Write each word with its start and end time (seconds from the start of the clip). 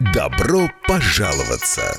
Добро 0.00 0.70
пожаловаться! 0.86 1.98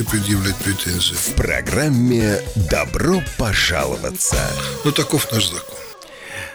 предъявлять 0.00 0.56
претензии? 0.56 1.14
В 1.14 1.34
программе 1.34 2.40
«Добро 2.70 3.22
пожаловаться». 3.36 4.36
Ну, 4.84 4.92
таков 4.92 5.30
наш 5.30 5.50
закон. 5.50 5.91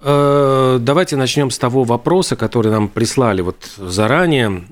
э, 0.00 0.78
давайте 0.80 1.16
начнем 1.16 1.50
с 1.50 1.58
того 1.58 1.84
вопроса, 1.84 2.36
который 2.36 2.70
нам 2.70 2.88
прислали 2.88 3.42
вот 3.42 3.56
заранее, 3.76 4.64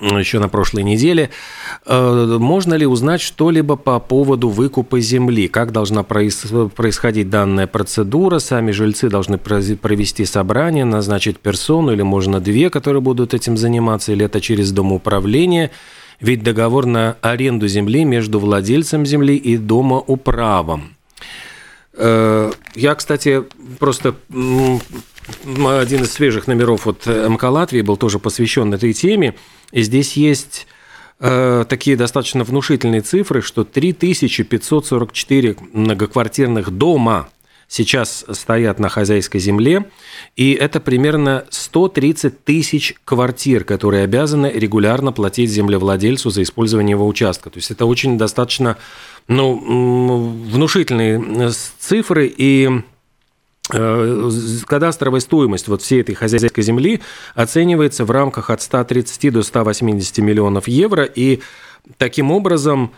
еще 0.00 0.38
на 0.38 0.48
прошлой 0.48 0.82
неделе. 0.82 1.30
Э, 1.84 2.36
Можно 2.40 2.74
ли 2.74 2.86
узнать 2.86 3.20
что-либо 3.20 3.76
по 3.76 3.98
поводу 4.00 4.48
выкупа 4.48 4.98
земли? 5.00 5.46
Как 5.48 5.72
должна 5.72 6.02
проис- 6.02 6.70
происходить 6.70 7.28
данная 7.28 7.66
процедура? 7.66 8.38
Сами 8.38 8.70
жильцы 8.72 9.10
должны 9.10 9.36
провести 9.38 10.24
собрание, 10.24 10.84
назначить 10.84 11.38
персону 11.38 11.92
или 11.92 12.02
можно 12.02 12.40
две, 12.40 12.70
которые 12.70 13.02
будут 13.02 13.34
этим 13.34 13.56
заниматься, 13.56 14.12
или 14.12 14.24
это 14.24 14.40
через 14.40 14.72
домоуправление? 14.72 15.70
Ведь 16.20 16.42
договор 16.42 16.86
на 16.86 17.16
аренду 17.22 17.66
земли 17.66 18.04
между 18.04 18.38
владельцем 18.38 19.06
земли 19.06 19.36
и 19.36 19.56
домоуправом. 19.56 20.96
Э, 21.94 22.52
Я, 22.74 22.94
кстати, 22.94 23.44
просто 23.78 24.14
один 24.30 26.02
из 26.02 26.12
свежих 26.12 26.46
номеров 26.46 26.86
от 26.86 27.06
МК 27.06 27.48
Латвии 27.48 27.82
был 27.82 27.96
тоже 27.96 28.18
посвящен 28.18 28.72
этой 28.74 28.92
теме. 28.92 29.34
И 29.72 29.82
здесь 29.82 30.14
есть 30.14 30.66
э, 31.20 31.64
такие 31.68 31.96
достаточно 31.96 32.44
внушительные 32.44 33.00
цифры, 33.00 33.40
что 33.40 33.64
3544 33.64 35.56
многоквартирных 35.72 36.70
дома 36.70 37.28
сейчас 37.70 38.24
стоят 38.28 38.80
на 38.80 38.88
хозяйской 38.88 39.40
земле, 39.40 39.86
и 40.34 40.52
это 40.54 40.80
примерно 40.80 41.44
130 41.50 42.44
тысяч 42.44 42.96
квартир, 43.04 43.62
которые 43.62 44.02
обязаны 44.02 44.50
регулярно 44.52 45.12
платить 45.12 45.50
землевладельцу 45.50 46.30
за 46.30 46.42
использование 46.42 46.94
его 46.94 47.06
участка. 47.06 47.48
То 47.48 47.58
есть 47.58 47.70
это 47.70 47.86
очень 47.86 48.18
достаточно 48.18 48.76
ну, 49.28 49.54
внушительные 50.50 51.24
э, 51.46 51.50
цифры, 51.78 52.26
и 52.36 52.82
э, 53.72 54.30
кадастровая 54.66 55.20
стоимость 55.20 55.68
вот 55.68 55.82
всей 55.82 56.00
этой 56.00 56.16
хозяйской 56.16 56.64
земли 56.64 57.00
оценивается 57.36 58.04
в 58.04 58.10
рамках 58.10 58.50
от 58.50 58.62
130 58.62 59.32
до 59.32 59.44
180 59.44 60.18
миллионов 60.18 60.66
евро, 60.66 61.04
и 61.04 61.38
таким 61.98 62.32
образом 62.32 62.90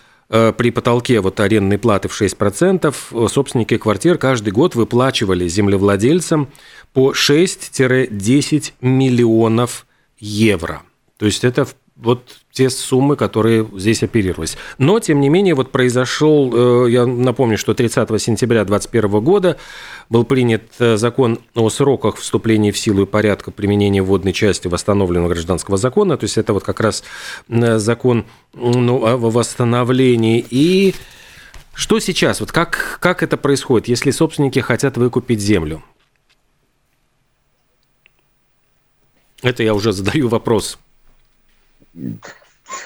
при 0.57 0.71
потолке 0.71 1.21
вот 1.21 1.39
арендной 1.41 1.79
платы 1.79 2.09
в 2.09 2.21
6% 2.21 2.95
э, 3.13 3.29
собственники 3.29 3.77
квартир 3.77 4.17
каждый 4.17 4.51
год 4.51 4.75
выплачивали 4.75 5.47
землевладельцам 5.47 6.49
по 6.95 7.13
6-10 7.13 8.73
миллионов 8.81 9.87
евро. 10.19 10.83
То 11.19 11.27
есть 11.27 11.45
это 11.45 11.69
вот 12.03 12.37
те 12.51 12.69
суммы, 12.69 13.17
которые 13.17 13.67
здесь 13.75 14.03
оперировались. 14.03 14.57
Но, 14.79 15.01
тем 15.01 15.21
не 15.21 15.29
менее, 15.29 15.55
вот 15.55 15.71
произошел, 15.71 16.87
э, 16.87 16.91
я 16.91 17.07
напомню, 17.07 17.57
что 17.57 17.75
30 17.75 18.21
сентября 18.21 18.65
2021 18.65 19.25
года 19.25 19.57
был 20.11 20.25
принят 20.25 20.65
э, 20.79 20.97
закон 20.97 21.39
о 21.55 21.71
сроках 21.71 22.17
вступления 22.17 22.73
в 22.73 22.79
силу 22.79 23.03
и 23.03 23.07
порядка 23.07 23.51
применения 23.51 24.03
вводной 24.03 24.33
части 24.33 24.69
восстановленного 24.69 25.29
гражданского 25.29 25.79
закона. 25.79 26.17
То 26.17 26.25
есть 26.25 26.37
это 26.37 26.53
вот 26.53 26.65
как 26.65 26.81
раз 26.81 27.05
э, 27.49 27.79
закон 27.79 28.27
ну, 28.53 29.07
о 29.07 29.17
восстановлении. 29.17 30.45
И 30.51 30.95
что 31.73 32.01
сейчас? 32.01 32.41
Вот 32.41 32.53
как, 32.53 32.99
как 33.01 33.23
это 33.23 33.37
происходит, 33.37 33.89
если 33.89 34.11
собственники 34.11 34.59
хотят 34.59 34.97
выкупить 34.97 35.41
землю? 35.41 35.83
Это 39.43 39.63
я 39.63 39.75
уже 39.75 39.93
задаю 39.93 40.29
вопрос. 40.29 40.79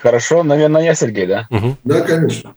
Хорошо, 0.03 0.43
наверное, 0.43 0.83
я 0.83 0.95
Сергей, 0.95 1.27
да? 1.27 1.47
Да, 1.85 2.01
конечно. 2.03 2.55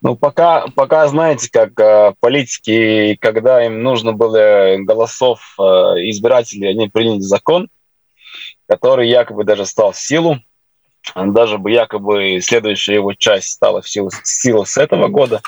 Ну, 0.00 0.16
пока, 0.16 0.66
пока 0.74 1.06
знаете, 1.06 1.48
как 1.48 1.78
э, 1.78 2.12
политики, 2.18 3.16
когда 3.20 3.64
им 3.64 3.84
нужно 3.84 4.12
было 4.12 4.76
голосов 4.78 5.54
э, 5.60 5.62
избирателей, 5.62 6.70
они 6.70 6.88
приняли 6.88 7.20
закон, 7.20 7.68
который 8.68 9.08
якобы 9.08 9.44
даже 9.44 9.64
стал 9.64 9.92
в 9.92 9.96
силу, 9.98 10.40
даже 11.14 11.58
бы 11.58 11.70
якобы 11.70 12.40
следующая 12.40 12.94
его 12.94 13.14
часть 13.14 13.50
стала 13.50 13.80
в 13.80 13.88
силу, 13.88 14.10
в 14.10 14.26
силу 14.26 14.64
с 14.64 14.76
этого 14.76 15.06
года, 15.06 15.40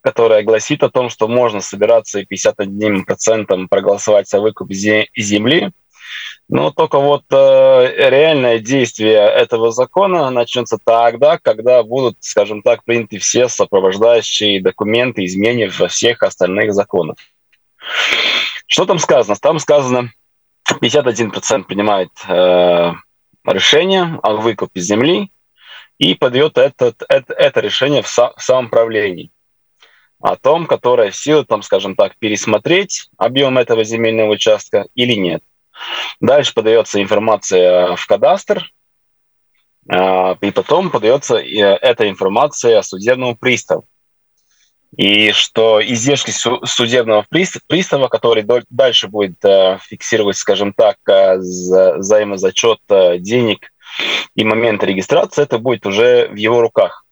которая 0.00 0.42
гласит 0.42 0.82
о 0.82 0.90
том, 0.90 1.08
что 1.08 1.28
можно 1.28 1.60
собираться 1.60 2.18
и 2.18 2.26
51% 2.26 3.68
проголосовать 3.68 4.28
за 4.28 4.40
выкуп 4.40 4.72
зе- 4.72 5.06
земли, 5.16 5.70
но 6.48 6.70
только 6.70 6.98
вот 6.98 7.24
э, 7.30 8.10
реальное 8.10 8.58
действие 8.58 9.16
этого 9.16 9.70
закона 9.70 10.30
начнется 10.30 10.78
тогда, 10.82 11.38
когда 11.38 11.82
будут, 11.82 12.16
скажем 12.20 12.62
так, 12.62 12.84
приняты 12.84 13.18
все 13.18 13.48
сопровождающие 13.48 14.60
документы, 14.60 15.24
изменения 15.24 15.70
во 15.78 15.88
всех 15.88 16.22
остальных 16.22 16.74
законах. 16.74 17.16
Что 18.66 18.86
там 18.86 18.98
сказано? 18.98 19.36
Там 19.40 19.58
сказано, 19.58 20.10
51% 20.80 21.64
принимает 21.64 22.10
э, 22.28 22.92
решение 23.44 24.18
о 24.22 24.34
выкупе 24.34 24.80
земли 24.80 25.32
и 25.98 26.14
подает 26.14 26.58
этот, 26.58 27.02
это, 27.08 27.32
это 27.34 27.60
решение 27.60 28.02
в, 28.02 28.06
са- 28.06 28.32
в 28.36 28.42
самоуправлении 28.42 29.30
о 30.22 30.36
том, 30.36 30.66
которое 30.66 31.10
в 31.10 31.16
силу, 31.16 31.44
там, 31.44 31.62
скажем 31.62 31.96
так, 31.96 32.16
пересмотреть 32.16 33.10
объем 33.16 33.58
этого 33.58 33.82
земельного 33.82 34.30
участка 34.32 34.86
или 34.94 35.14
нет. 35.14 35.42
Дальше 36.20 36.54
подается 36.54 37.02
информация 37.02 37.96
в 37.96 38.06
кадастр, 38.06 38.70
а, 39.88 40.36
и 40.40 40.50
потом 40.50 40.90
подается 40.90 41.36
э, 41.36 41.76
эта 41.80 42.08
информация 42.08 42.82
судебному 42.82 43.36
приставу. 43.36 43.86
И 44.96 45.32
что 45.32 45.80
издержки 45.82 46.30
су- 46.30 46.64
судебного 46.66 47.26
пристава, 47.66 48.08
который 48.08 48.44
дальше 48.68 49.08
будет 49.08 49.42
э, 49.44 49.78
фиксировать, 49.82 50.36
скажем 50.36 50.72
так, 50.74 50.96
э, 51.08 51.38
за- 51.40 51.96
взаимозачет 51.96 52.80
денег 52.88 53.72
и 54.34 54.44
момент 54.44 54.84
регистрации, 54.84 55.42
это 55.42 55.58
будет 55.58 55.86
уже 55.86 56.28
в 56.28 56.36
его 56.36 56.60
руках. 56.60 57.04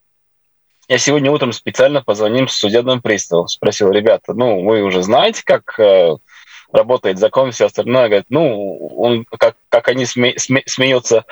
я 0.88 0.98
сегодня 0.98 1.30
утром 1.30 1.52
специально 1.52 2.02
позвонил 2.02 2.48
судебным 2.48 3.00
приставам, 3.00 3.46
спросил, 3.48 3.90
ребята, 3.92 4.34
ну, 4.34 4.64
вы 4.64 4.82
уже 4.82 5.02
знаете, 5.02 5.42
как 5.44 5.78
работает 6.72 7.18
закон, 7.18 7.52
все 7.52 7.66
остальное. 7.66 8.08
Говорит, 8.08 8.26
ну, 8.28 8.88
он, 8.96 9.24
как, 9.24 9.56
как 9.68 9.88
они 9.88 10.06
сме, 10.06 10.38
сме, 10.38 10.62
смеются, 10.66 11.24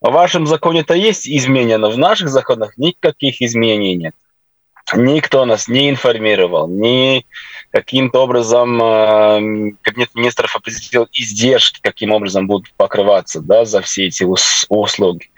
в 0.00 0.10
вашем 0.10 0.46
законе-то 0.46 0.94
есть 0.94 1.28
изменения, 1.28 1.78
но 1.78 1.90
в 1.90 1.98
наших 1.98 2.28
законах 2.28 2.76
никаких 2.76 3.42
изменений 3.42 3.94
нет. 3.94 4.14
Никто 4.94 5.44
нас 5.44 5.66
не 5.66 5.90
информировал, 5.90 6.68
ни 6.68 7.26
каким-то 7.72 8.20
образом 8.20 8.80
э, 8.80 9.72
кабинет 9.82 10.14
министров 10.14 10.54
определил 10.54 11.08
издержки, 11.12 11.80
каким 11.82 12.12
образом 12.12 12.46
будут 12.46 12.72
покрываться 12.76 13.40
да, 13.40 13.64
за 13.64 13.80
все 13.82 14.06
эти 14.06 14.24
услуги. 14.68 15.28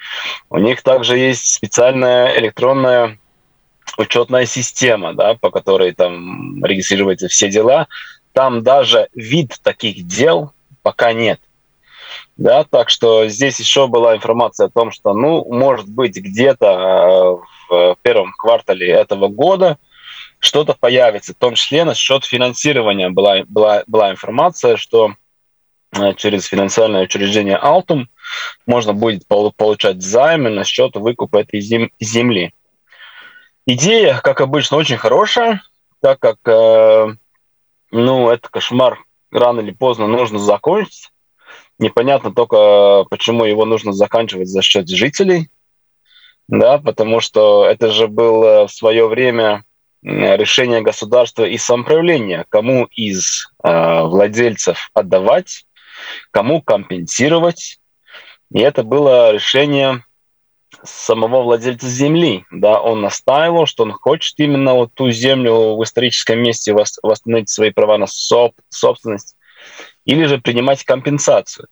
У 0.51 0.59
них 0.59 0.83
также 0.83 1.17
есть 1.17 1.55
специальная 1.55 2.39
электронная 2.39 3.19
учетная 3.97 4.45
система, 4.45 5.15
да, 5.15 5.35
по 5.35 5.51
которой 5.51 5.93
там 5.93 6.65
регистрируются 6.65 7.29
все 7.29 7.49
дела. 7.49 7.89
Там 8.33 8.63
даже 8.63 9.09
вид 9.15 9.59
таких 9.63 10.07
дел 10.07 10.53
пока 10.83 11.13
нет. 11.13 11.41
Да, 12.37 12.65
так 12.65 12.89
что 12.89 13.29
здесь 13.29 13.59
еще 13.59 13.89
была 13.89 14.17
информация 14.17 14.67
о 14.67 14.71
том, 14.71 14.93
что, 14.93 15.13
ну, 15.13 15.45
может 15.53 15.89
быть, 15.89 16.17
где-то 16.17 16.67
э, 16.67 17.75
в 17.75 17.97
первом 18.03 18.33
квартале 18.33 18.89
этого 18.89 19.29
года 19.29 19.79
что-то 20.39 20.75
появится, 20.75 21.33
в 21.33 21.37
том 21.37 21.55
числе 21.55 21.85
насчет 21.85 22.25
финансирования 22.25 23.11
была, 23.11 23.43
была, 23.49 23.83
была 23.89 24.13
информация, 24.13 24.77
что 24.77 25.15
э, 25.93 26.15
через 26.15 26.45
финансовое 26.45 27.03
учреждение 27.03 27.59
Altum 27.61 28.07
можно 28.67 28.93
будет 28.93 29.27
получать 29.27 30.01
займы 30.01 30.51
на 30.51 30.65
счет 30.65 30.95
выкупа 30.95 31.39
этой 31.39 31.61
земли. 31.61 32.55
Идея, 33.67 34.21
как 34.23 34.41
обычно, 34.41 34.77
очень 34.77 34.97
хорошая, 34.97 35.63
так 36.01 36.21
как 36.21 36.37
э, 36.47 37.17
ну, 37.91 38.31
это 38.31 38.49
кошмар 38.49 39.05
рано 39.31 39.61
или 39.61 39.71
поздно 39.71 40.07
нужно 40.07 40.39
закончить. 40.39 41.11
Непонятно 41.79 42.33
только, 42.33 43.05
почему 43.09 43.45
его 43.45 43.65
нужно 43.65 43.93
заканчивать 43.93 44.49
за 44.49 44.63
счет 44.63 44.89
жителей, 44.89 45.49
да, 46.49 46.79
потому 46.79 47.21
что 47.21 47.67
это 47.67 47.91
же 47.91 48.09
было 48.09 48.67
в 48.67 48.73
свое 48.73 49.07
время 49.07 49.65
решение 50.03 50.81
государства 50.81 51.45
и 51.45 51.59
самоуправления, 51.59 52.47
кому 52.49 52.85
из 52.85 53.49
э, 53.63 54.03
владельцев 54.03 54.91
отдавать, 54.95 55.67
кому 56.31 56.63
компенсировать. 56.63 57.81
И 58.53 58.61
это 58.61 58.83
было 58.83 59.33
решение 59.33 60.05
самого 60.85 61.43
владельца 61.43 61.89
земли. 61.89 62.45
Да, 62.51 62.81
он 62.81 63.01
настаивал, 63.01 63.67
что 63.67 63.85
он 63.85 63.93
хочет 63.93 64.39
именно 64.39 64.75
вот 64.75 64.95
ту 64.95 65.11
землю 65.11 65.77
в 65.77 65.85
историческом 65.85 66.41
месте 66.41 66.75
восстановить 66.75 67.51
свои 67.51 67.71
права 67.71 67.99
на 67.99 68.07
собственность 68.07 69.37
или 70.05 70.25
же 70.25 70.39
принимать 70.39 70.85
компенсацию. 70.85 71.69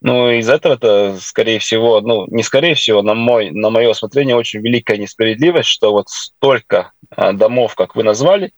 Ну, 0.00 0.30
из 0.30 0.48
этого 0.48 0.74
это, 0.74 1.18
скорее 1.20 1.58
всего, 1.58 2.00
ну, 2.00 2.26
не 2.28 2.44
скорее 2.44 2.74
всего, 2.74 3.02
на, 3.02 3.14
мой, 3.14 3.50
на 3.50 3.70
мое 3.70 3.90
усмотрение, 3.90 4.36
очень 4.36 4.60
великая 4.60 4.96
несправедливость, 4.96 5.68
что 5.68 5.92
вот 5.92 6.08
столько 6.08 6.92
а, 7.10 7.32
домов, 7.32 7.74
как 7.74 7.96
вы 7.96 8.04
назвали, 8.04 8.52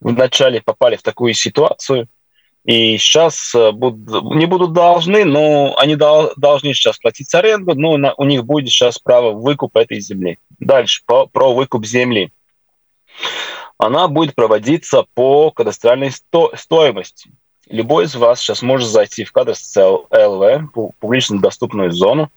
вначале 0.00 0.60
попали 0.60 0.96
в 0.96 1.02
такую 1.02 1.34
ситуацию– 1.34 2.08
и 2.64 2.96
сейчас 2.96 3.54
э, 3.54 3.72
будут, 3.72 4.34
не 4.34 4.46
будут 4.46 4.72
должны, 4.72 5.24
но 5.24 5.74
они 5.78 5.96
дол, 5.96 6.30
должны 6.36 6.74
сейчас 6.74 6.98
платить 6.98 7.34
аренду, 7.34 7.74
но 7.74 7.96
на, 7.96 8.14
у 8.14 8.24
них 8.24 8.44
будет 8.44 8.68
сейчас 8.68 8.98
право 8.98 9.32
выкупа 9.32 9.80
этой 9.80 10.00
земли. 10.00 10.38
Дальше, 10.60 11.02
по, 11.04 11.26
про 11.26 11.52
выкуп 11.54 11.84
земли. 11.84 12.32
Она 13.78 14.06
будет 14.06 14.36
проводиться 14.36 15.04
по 15.14 15.50
кадастральной 15.50 16.12
сто, 16.12 16.52
стоимости. 16.54 17.32
Любой 17.68 18.04
из 18.04 18.14
вас 18.14 18.40
сейчас 18.40 18.62
может 18.62 18.88
зайти 18.88 19.24
в 19.24 19.32
кадастр 19.32 20.04
ЛВ, 20.10 20.72
публично 21.00 21.40
доступную 21.40 21.90
зону, 21.90 22.30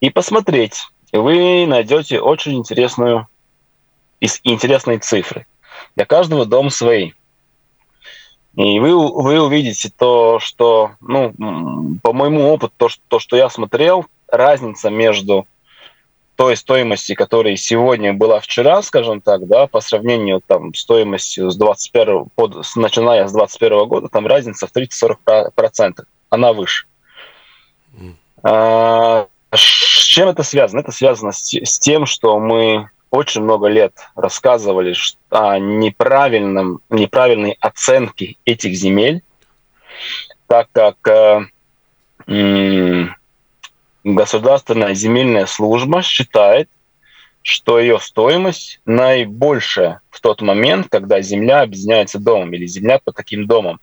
и 0.00 0.08
посмотреть. 0.08 0.86
Вы 1.12 1.66
найдете 1.66 2.20
очень 2.20 2.54
интересную, 2.54 3.28
интересные 4.20 5.00
цифры. 5.00 5.46
Для 5.96 6.06
каждого 6.06 6.46
дом 6.46 6.70
свои. 6.70 7.12
И 8.60 8.78
вы, 8.78 8.94
вы 8.94 9.40
увидите 9.40 9.90
то, 9.96 10.38
что, 10.38 10.90
ну, 11.00 11.32
по 12.02 12.12
моему 12.12 12.50
опыту, 12.52 12.74
то, 12.76 12.88
что, 12.90 13.02
то, 13.08 13.18
что 13.18 13.34
я 13.34 13.48
смотрел, 13.48 14.04
разница 14.28 14.90
между 14.90 15.46
той 16.36 16.58
стоимостью, 16.58 17.16
которая 17.16 17.56
сегодня 17.56 18.12
была 18.12 18.38
вчера, 18.40 18.82
скажем 18.82 19.22
так, 19.22 19.46
да, 19.46 19.66
по 19.66 19.80
сравнению 19.80 20.42
там 20.46 20.74
стоимостью 20.74 21.50
с 21.50 21.56
21, 21.56 22.26
под, 22.34 22.66
начиная 22.76 23.26
с 23.26 23.32
21 23.32 23.88
года, 23.88 24.08
там 24.08 24.26
разница 24.26 24.66
в 24.66 24.76
30-40%. 24.76 26.04
Она 26.28 26.52
выше. 26.52 26.84
Mm. 27.94 28.14
А, 28.42 29.26
с 29.54 29.58
чем 30.04 30.28
это 30.28 30.42
связано? 30.42 30.80
Это 30.80 30.92
связано 30.92 31.32
с, 31.32 31.50
с 31.50 31.78
тем, 31.78 32.04
что 32.04 32.38
мы 32.38 32.90
очень 33.10 33.42
много 33.42 33.66
лет 33.66 33.92
рассказывали 34.14 34.94
о 35.30 35.58
неправильном, 35.58 36.80
неправильной 36.88 37.56
оценке 37.60 38.36
этих 38.44 38.74
земель, 38.74 39.22
так 40.46 40.68
как 40.72 40.96
э, 42.26 43.06
государственная 44.04 44.94
земельная 44.94 45.46
служба 45.46 46.02
считает, 46.02 46.68
что 47.42 47.78
ее 47.78 47.98
стоимость 47.98 48.80
наибольшая 48.84 50.00
в 50.10 50.20
тот 50.20 50.42
момент, 50.42 50.88
когда 50.90 51.20
земля 51.20 51.62
объединяется 51.62 52.18
домом 52.18 52.52
или 52.52 52.66
земля 52.66 53.00
по 53.02 53.12
таким 53.12 53.46
домам. 53.46 53.80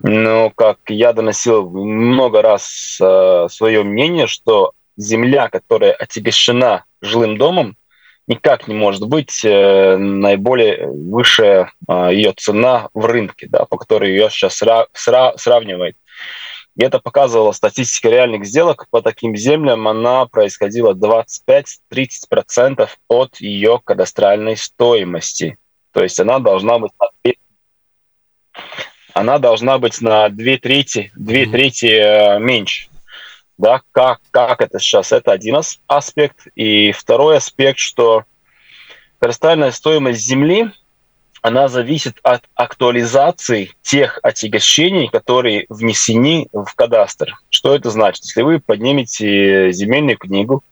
Но, 0.00 0.50
как 0.50 0.78
я 0.88 1.12
доносил 1.12 1.70
много 1.70 2.42
раз 2.42 2.98
э, 3.00 3.46
свое 3.48 3.84
мнение, 3.84 4.26
что 4.26 4.72
земля, 4.96 5.48
которая 5.48 5.92
отягощена 5.92 6.84
жилым 7.00 7.38
домом, 7.38 7.76
никак 8.26 8.68
не 8.68 8.74
может 8.74 9.06
быть 9.06 9.44
э, 9.44 9.96
наиболее 9.96 10.86
высшая 10.86 11.72
э, 11.88 12.10
ее 12.12 12.32
цена 12.36 12.88
в 12.94 13.04
рынке, 13.04 13.46
да, 13.48 13.64
по 13.66 13.76
которой 13.76 14.10
ее 14.10 14.30
сейчас 14.30 14.62
сра- 14.62 14.86
сра- 14.94 15.36
сравнивает. 15.36 15.96
И 16.76 16.82
это 16.82 16.98
показывала 16.98 17.52
статистика 17.52 18.08
реальных 18.08 18.46
сделок. 18.46 18.86
По 18.90 19.00
таким 19.00 19.36
землям 19.36 19.86
она 19.86 20.26
происходила 20.26 20.92
25-30% 20.92 22.88
от 23.08 23.36
ее 23.36 23.80
кадастральной 23.84 24.56
стоимости. 24.56 25.56
То 25.92 26.02
есть 26.02 26.18
она 26.18 26.40
должна 26.40 26.78
быть 26.78 26.92
она 29.12 29.38
должна 29.38 29.78
быть 29.78 30.00
на 30.00 30.28
две 30.28 30.58
трети, 30.58 31.12
две 31.14 31.46
трети 31.46 31.86
э, 31.86 32.40
меньше 32.40 32.88
да, 33.58 33.82
как, 33.92 34.20
как 34.30 34.60
это 34.60 34.78
сейчас, 34.78 35.12
это 35.12 35.32
один 35.32 35.60
аспект. 35.86 36.46
И 36.54 36.92
второй 36.92 37.36
аспект, 37.36 37.78
что 37.78 38.24
кристальная 39.20 39.70
стоимость 39.70 40.26
земли, 40.26 40.70
она 41.42 41.68
зависит 41.68 42.16
от 42.22 42.44
актуализации 42.54 43.72
тех 43.82 44.18
отягощений, 44.22 45.08
которые 45.08 45.66
внесены 45.68 46.48
в 46.52 46.74
кадастр. 46.74 47.34
Что 47.50 47.74
это 47.74 47.90
значит? 47.90 48.24
Если 48.24 48.40
вы 48.42 48.60
поднимете 48.60 49.70
земельную 49.72 50.16
книгу, 50.16 50.64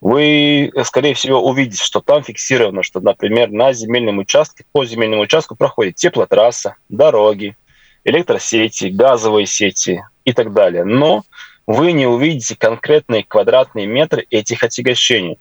вы, 0.00 0.72
скорее 0.84 1.14
всего, 1.14 1.42
увидите, 1.42 1.82
что 1.82 2.00
там 2.00 2.22
фиксировано, 2.22 2.82
что, 2.82 3.00
например, 3.00 3.50
на 3.50 3.72
земельном 3.72 4.18
участке, 4.18 4.64
по 4.72 4.84
земельному 4.84 5.22
участку 5.22 5.54
проходит 5.54 5.96
теплотрасса, 5.96 6.76
дороги, 6.88 7.56
электросети, 8.04 8.86
газовые 8.86 9.46
сети 9.46 10.02
и 10.24 10.32
так 10.32 10.52
далее. 10.52 10.84
Но 10.84 11.24
вы 11.66 11.92
не 11.92 12.06
увидите 12.06 12.56
конкретные 12.56 13.24
квадратные 13.24 13.86
метры 13.86 14.26
этих 14.30 14.62
отягощений. 14.62 15.38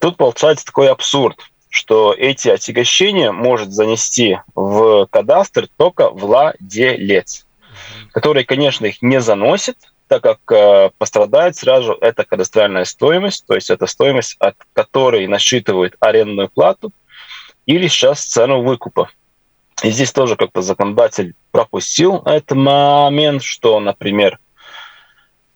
Тут 0.00 0.16
получается 0.16 0.66
такой 0.66 0.90
абсурд, 0.90 1.38
что 1.68 2.14
эти 2.16 2.48
отягощения 2.48 3.32
может 3.32 3.72
занести 3.72 4.38
в 4.54 5.06
кадастр 5.06 5.68
только 5.76 6.10
владелец, 6.10 7.46
который, 8.12 8.44
конечно, 8.44 8.86
их 8.86 9.00
не 9.00 9.20
заносит, 9.20 9.76
так 10.08 10.22
как 10.22 10.38
э, 10.52 10.90
пострадает 10.98 11.56
сразу 11.56 11.96
эта 12.00 12.24
кадастральная 12.24 12.84
стоимость, 12.84 13.46
то 13.46 13.54
есть 13.54 13.70
это 13.70 13.86
стоимость, 13.86 14.36
от 14.40 14.56
которой 14.74 15.26
насчитывают 15.26 15.96
арендную 16.00 16.50
плату 16.50 16.92
или 17.64 17.88
сейчас 17.88 18.22
цену 18.22 18.62
выкупа. 18.62 19.08
И 19.82 19.90
здесь 19.90 20.12
тоже 20.12 20.36
как-то 20.36 20.60
законодатель 20.60 21.34
пропустил 21.50 22.22
этот 22.26 22.52
момент, 22.52 23.42
что, 23.42 23.80
например, 23.80 24.38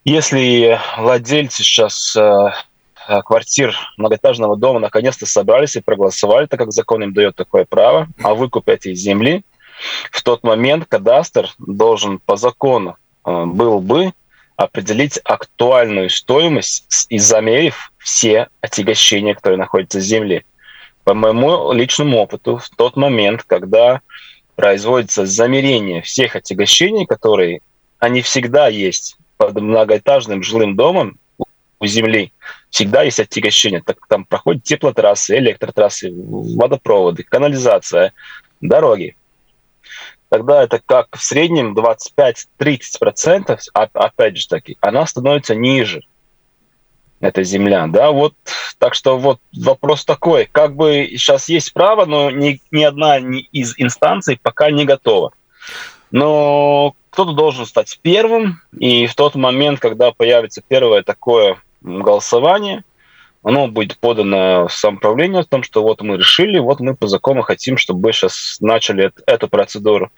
если 0.07 0.79
владельцы 0.97 1.65
сейчас 1.65 2.15
э, 2.15 2.51
э, 3.09 3.23
квартир 3.23 3.77
многоэтажного 3.97 4.57
дома 4.57 4.79
наконец-то 4.79 5.27
собрались 5.27 5.75
и 5.75 5.81
проголосовали, 5.81 6.47
так 6.47 6.61
как 6.61 6.71
закон 6.71 7.03
им 7.03 7.13
дает 7.13 7.35
такое 7.35 7.65
право, 7.65 8.07
о 8.23 8.37
выкупе 8.37 8.75
этой 8.75 8.95
земли, 8.95 9.43
в 10.13 10.23
тот 10.23 10.45
момент 10.45 10.87
кадастр 10.89 11.51
должен 11.59 12.21
по 12.21 12.37
закону 12.37 12.97
э, 13.25 13.45
был 13.47 13.81
бы 13.81 14.13
определить 14.55 15.19
актуальную 15.25 16.09
стоимость 16.09 17.07
и 17.09 17.19
замерив 17.19 17.91
все 17.99 18.47
отягощения, 18.61 19.35
которые 19.35 19.59
находятся 19.59 19.99
в 19.99 20.03
земле. 20.03 20.45
по 21.03 21.15
моему 21.15 21.73
личному 21.73 22.19
опыту, 22.19 22.59
в 22.59 22.71
тот 22.71 22.97
момент, 22.97 23.43
когда 23.43 24.03
производится 24.55 25.27
замерение 25.27 26.01
всех 26.03 26.37
отягощений, 26.37 27.07
которые 27.07 27.61
они 27.99 28.23
всегда 28.23 28.69
есть 28.69 29.17
под 29.37 29.55
многоэтажным 29.61 30.43
жилым 30.43 30.77
домом 30.77 31.19
у 31.79 31.87
земли, 31.87 32.33
всегда 32.71 33.03
есть 33.03 33.21
отягощение. 33.21 33.83
Так, 33.83 33.99
там 34.09 34.25
проходят 34.25 34.65
теплотрассы, 34.65 35.37
электротрассы, 35.37 36.11
водопроводы, 36.13 37.23
канализация, 37.23 38.13
дороги. 38.61 39.17
Тогда 40.29 40.63
это 40.63 40.81
как 40.85 41.17
в 41.17 41.23
среднем 41.23 41.75
25-30%, 41.75 43.61
а, 43.75 43.89
опять 43.95 44.37
же 44.37 44.49
таки, 44.49 44.77
она 44.81 45.07
становится 45.07 45.55
ниже 45.55 46.03
эта 47.21 47.43
земля, 47.45 47.87
да, 47.87 48.11
вот, 48.11 48.35
так 48.79 48.95
что 48.95 49.19
вот 49.19 49.41
вопрос 49.57 50.05
такой, 50.05 50.49
как 50.51 50.75
бы 50.75 51.09
сейчас 51.13 51.49
есть 51.49 51.73
право, 51.73 52.05
но 52.05 52.31
ни, 52.31 52.61
ни 52.71 52.83
одна 52.83 53.19
из 53.19 53.75
инстанций 53.79 54.39
пока 54.43 54.71
не 54.71 54.85
готова. 54.85 55.33
Но 56.11 56.95
кто-то 57.17 57.33
должен 57.33 57.65
стать 57.65 57.99
первым, 58.03 58.61
и 58.79 59.07
в 59.07 59.15
тот 59.15 59.37
момент, 59.37 59.81
когда 59.81 60.13
появится 60.13 60.61
первое 60.69 61.03
такое 61.03 61.57
голосование, 61.81 62.85
оно 63.43 63.69
будет 63.69 63.97
подано 63.97 64.69
в 64.69 64.73
самоуправление 64.75 65.43
в 65.43 65.47
том, 65.47 65.63
что 65.63 65.83
вот 65.83 66.03
мы 66.03 66.19
решили, 66.19 66.59
вот 66.59 66.81
мы 66.81 66.95
по 66.95 67.07
закону 67.07 67.41
хотим, 67.41 67.79
чтобы 67.79 68.13
сейчас 68.13 68.59
начали 68.61 69.13
эту 69.25 69.49
процедуру. 69.49 70.11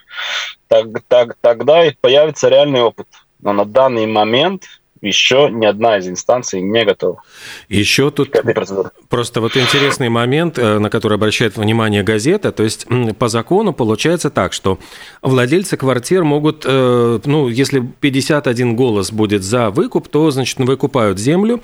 Так, 0.66 0.86
так, 1.06 1.36
тогда 1.40 1.84
и 1.84 1.94
появится 2.00 2.48
реальный 2.48 2.82
опыт. 2.82 3.06
Но 3.42 3.52
на 3.52 3.64
данный 3.64 4.08
момент 4.08 4.64
еще 5.00 5.48
ни 5.50 5.66
одна 5.66 5.98
из 5.98 6.08
инстанций 6.08 6.60
не 6.60 6.84
готова. 6.84 7.22
Еще 7.68 8.10
тут 8.10 8.34
просто 9.08 9.40
вот 9.40 9.56
интересный 9.56 10.08
момент, 10.08 10.58
э, 10.58 10.78
на 10.78 10.90
который 10.90 11.14
обращает 11.14 11.56
внимание 11.56 12.02
газета. 12.02 12.52
То 12.52 12.62
есть 12.62 12.86
по 13.18 13.28
закону 13.28 13.72
получается 13.72 14.30
так, 14.30 14.52
что 14.52 14.78
владельцы 15.22 15.76
квартир 15.76 16.24
могут, 16.24 16.64
э, 16.66 17.20
ну, 17.24 17.48
если 17.48 17.80
51 17.80 18.76
голос 18.76 19.12
будет 19.12 19.42
за 19.42 19.70
выкуп, 19.70 20.08
то, 20.08 20.30
значит, 20.30 20.58
выкупают 20.58 21.18
землю. 21.18 21.60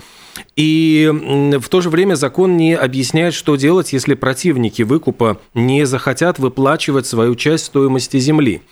И 0.57 1.11
в 1.13 1.69
то 1.69 1.81
же 1.81 1.91
время 1.91 2.15
закон 2.15 2.57
не 2.57 2.75
объясняет, 2.75 3.35
что 3.35 3.57
делать, 3.57 3.93
если 3.93 4.15
противники 4.15 4.83
выкупа 4.83 5.41
не 5.55 5.87
захотят 5.87 6.39
выплачивать 6.39 7.07
свою 7.07 7.35
часть 7.35 7.67
стоимости 7.67 8.19
земли. 8.19 8.63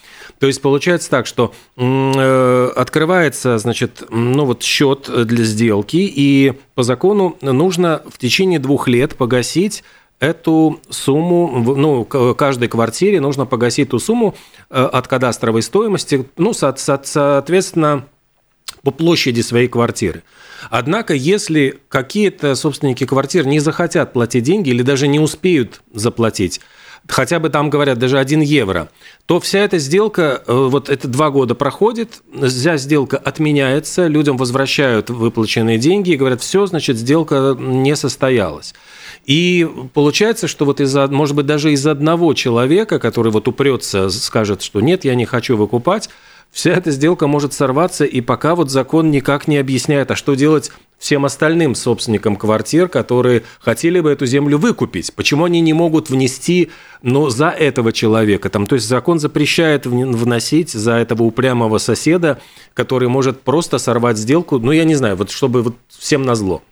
То 0.42 0.48
есть 0.48 0.60
получается 0.60 1.08
так, 1.08 1.26
что 1.26 1.54
э, 1.76 2.72
открывается, 2.74 3.58
значит, 3.58 4.02
ну 4.10 4.44
вот 4.44 4.64
счет 4.64 5.08
для 5.24 5.44
сделки, 5.44 5.98
и 5.98 6.54
по 6.74 6.82
закону 6.82 7.38
нужно 7.40 8.02
в 8.10 8.18
течение 8.18 8.58
двух 8.58 8.88
лет 8.88 9.14
погасить 9.14 9.84
эту 10.18 10.80
сумму, 10.90 11.76
ну, 11.76 12.04
каждой 12.34 12.66
квартире 12.66 13.20
нужно 13.20 13.46
погасить 13.46 13.90
ту 13.90 14.00
сумму 14.00 14.34
э, 14.68 14.82
от 14.82 15.06
кадастровой 15.06 15.62
стоимости, 15.62 16.26
ну, 16.36 16.52
соответственно, 16.54 18.04
по 18.82 18.90
площади 18.90 19.42
своей 19.42 19.68
квартиры. 19.68 20.24
Однако, 20.70 21.14
если 21.14 21.78
какие-то 21.88 22.56
собственники 22.56 23.06
квартир 23.06 23.46
не 23.46 23.60
захотят 23.60 24.12
платить 24.12 24.42
деньги 24.42 24.70
или 24.70 24.82
даже 24.82 25.06
не 25.06 25.20
успеют 25.20 25.82
заплатить, 25.94 26.60
хотя 27.08 27.38
бы 27.38 27.48
там 27.48 27.70
говорят 27.70 27.98
даже 27.98 28.18
1 28.18 28.40
евро, 28.40 28.88
то 29.26 29.40
вся 29.40 29.60
эта 29.60 29.78
сделка, 29.78 30.42
э, 30.46 30.52
вот 30.52 30.88
это 30.88 31.08
два 31.08 31.30
года 31.30 31.54
проходит, 31.54 32.22
вся 32.46 32.76
сделка 32.76 33.16
отменяется, 33.16 34.06
людям 34.06 34.36
возвращают 34.36 35.10
выплаченные 35.10 35.78
деньги 35.78 36.10
и 36.10 36.16
говорят, 36.16 36.40
все, 36.40 36.66
значит, 36.66 36.96
сделка 36.96 37.56
не 37.58 37.96
состоялась. 37.96 38.74
И 39.26 39.68
получается, 39.94 40.48
что 40.48 40.64
вот 40.64 40.80
из-за, 40.80 41.06
может 41.06 41.36
быть, 41.36 41.46
даже 41.46 41.72
из 41.72 41.86
одного 41.86 42.34
человека, 42.34 42.98
который 42.98 43.30
вот 43.30 43.46
упрется, 43.46 44.10
скажет, 44.10 44.62
что 44.62 44.80
нет, 44.80 45.04
я 45.04 45.14
не 45.14 45.26
хочу 45.26 45.56
выкупать, 45.56 46.08
вся 46.52 46.72
эта 46.72 46.90
сделка 46.90 47.26
может 47.26 47.54
сорваться, 47.54 48.04
и 48.04 48.20
пока 48.20 48.54
вот 48.54 48.70
закон 48.70 49.10
никак 49.10 49.48
не 49.48 49.56
объясняет, 49.56 50.10
а 50.10 50.16
что 50.16 50.34
делать 50.34 50.70
всем 50.98 51.24
остальным 51.24 51.74
собственникам 51.74 52.36
квартир, 52.36 52.88
которые 52.88 53.42
хотели 53.58 53.98
бы 53.98 54.10
эту 54.10 54.24
землю 54.24 54.58
выкупить. 54.58 55.12
Почему 55.14 55.46
они 55.46 55.60
не 55.60 55.72
могут 55.72 56.10
внести, 56.10 56.70
но 57.02 57.28
за 57.28 57.48
этого 57.48 57.92
человека? 57.92 58.50
Там, 58.50 58.68
то 58.68 58.76
есть 58.76 58.86
закон 58.86 59.18
запрещает 59.18 59.84
вносить 59.86 60.70
за 60.70 60.92
этого 60.92 61.24
упрямого 61.24 61.78
соседа, 61.78 62.40
который 62.72 63.08
может 63.08 63.40
просто 63.40 63.78
сорвать 63.78 64.16
сделку, 64.16 64.60
ну, 64.60 64.70
я 64.70 64.84
не 64.84 64.94
знаю, 64.94 65.16
вот 65.16 65.30
чтобы 65.30 65.62
вот 65.62 65.74
всем 65.88 66.22
назло. 66.22 66.62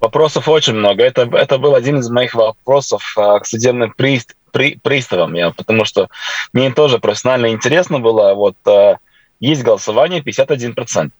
Вопросов 0.00 0.48
очень 0.48 0.74
много. 0.74 1.02
Это, 1.04 1.22
это 1.32 1.58
был 1.58 1.74
один 1.74 1.98
из 1.98 2.08
моих 2.10 2.34
вопросов 2.34 3.14
а, 3.16 3.38
к 3.38 3.46
судебным 3.46 3.92
приставам 3.92 4.40
при, 4.50 4.76
приставом, 4.76 5.34
я, 5.34 5.50
потому 5.50 5.84
что 5.84 6.08
мне 6.52 6.72
тоже 6.72 6.98
профессионально 6.98 7.50
интересно 7.50 8.00
было. 8.00 8.34
Вот 8.34 8.56
э, 8.66 8.96
есть 9.38 9.62
голосование 9.62 10.20
51%. 10.20 11.10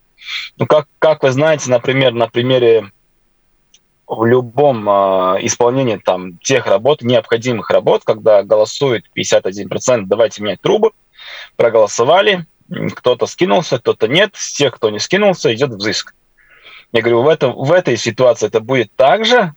Ну, 0.59 0.67
как, 0.67 0.87
как 0.99 1.23
вы 1.23 1.31
знаете, 1.31 1.71
например, 1.71 2.13
на 2.13 2.29
примере 2.29 2.91
в 4.07 4.25
любом 4.25 4.89
э, 4.89 5.39
исполнении 5.47 5.97
там 5.97 6.39
тех 6.39 6.67
работ, 6.67 7.03
необходимых 7.03 7.71
работ, 7.71 8.03
когда 8.05 8.43
голосует 8.43 9.05
51%, 9.17 10.05
давайте 10.07 10.43
менять 10.43 10.61
трубы, 10.61 10.91
проголосовали, 11.57 12.47
кто-то 12.95 13.27
скинулся, 13.27 13.79
кто-то 13.79 14.09
нет, 14.09 14.33
с 14.35 14.53
тех, 14.53 14.75
кто 14.75 14.91
не 14.91 14.99
скинулся, 14.99 15.55
идет 15.55 15.71
взыск. 15.71 16.15
Я 16.93 17.03
говорю, 17.03 17.23
в, 17.23 17.29
этом, 17.29 17.55
в 17.55 17.71
этой 17.73 17.97
ситуации 17.97 18.47
это 18.47 18.61
будет 18.61 18.91
так 18.97 19.25
же, 19.25 19.55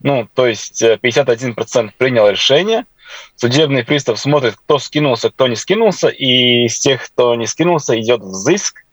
ну, 0.00 0.28
то 0.34 0.46
есть 0.46 0.82
51% 0.82 1.86
э, 1.88 1.90
принял 1.96 2.28
решение, 2.28 2.84
судебный 3.36 3.84
пристав 3.84 4.18
смотрит, 4.18 4.56
кто 4.56 4.78
скинулся, 4.78 5.30
кто 5.30 5.48
не 5.48 5.56
скинулся, 5.56 6.08
и 6.08 6.66
из 6.66 6.78
тех, 6.78 7.04
кто 7.04 7.34
не 7.34 7.46
скинулся, 7.46 7.98
идет 7.98 8.20
взыск, 8.20 8.84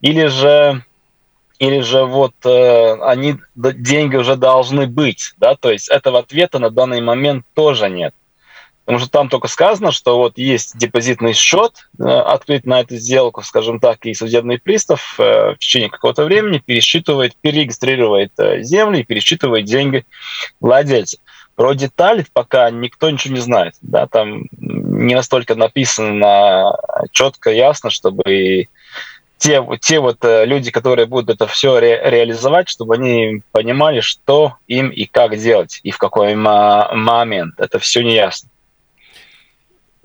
или 0.00 0.26
же 0.26 0.82
или 1.60 1.80
же 1.80 2.04
вот 2.04 2.34
э, 2.44 2.94
они 3.02 3.36
деньги 3.54 4.16
уже 4.16 4.36
должны 4.36 4.86
быть, 4.86 5.34
да, 5.36 5.54
то 5.54 5.70
есть 5.70 5.88
этого 5.88 6.18
ответа 6.18 6.58
на 6.58 6.70
данный 6.70 7.00
момент 7.00 7.46
тоже 7.54 7.88
нет. 7.88 8.14
Потому 8.84 8.98
что 8.98 9.10
там 9.10 9.28
только 9.30 9.48
сказано, 9.48 9.92
что 9.92 10.18
вот 10.18 10.36
есть 10.36 10.76
депозитный 10.76 11.32
счет 11.32 11.88
э, 11.98 12.04
открыт 12.04 12.66
на 12.66 12.80
эту 12.80 12.96
сделку, 12.96 13.42
скажем 13.42 13.80
так, 13.80 14.04
и 14.04 14.12
судебный 14.12 14.58
пристав 14.58 15.18
э, 15.18 15.54
в 15.54 15.58
течение 15.58 15.88
какого-то 15.88 16.24
времени 16.24 16.58
пересчитывает, 16.58 17.34
перерегистрирует 17.40 18.32
э, 18.38 18.62
земли 18.62 19.00
и 19.00 19.04
пересчитывает 19.04 19.64
деньги 19.64 20.04
владельца. 20.60 21.16
Про 21.54 21.72
детали 21.72 22.26
пока 22.34 22.70
никто 22.70 23.08
ничего 23.08 23.34
не 23.34 23.40
знает. 23.40 23.74
Да, 23.80 24.06
там 24.06 24.48
не 24.52 25.14
настолько 25.14 25.54
написано 25.54 26.76
четко, 27.10 27.52
ясно, 27.52 27.88
чтобы 27.88 28.68
те, 29.38 29.64
те 29.80 30.00
вот 30.00 30.18
люди, 30.22 30.70
которые 30.70 31.06
будут 31.06 31.30
это 31.36 31.46
все 31.46 31.78
ре, 31.78 32.02
реализовать, 32.04 32.68
чтобы 32.68 32.96
они 32.96 33.42
понимали, 33.52 34.00
что 34.00 34.56
им 34.66 34.90
и 34.90 35.06
как 35.06 35.38
делать, 35.38 35.80
и 35.84 35.90
в 35.90 35.98
какой 35.98 36.34
момент. 36.34 37.54
Это 37.58 37.78
все 37.78 38.02
не 38.02 38.14
ясно. 38.14 38.50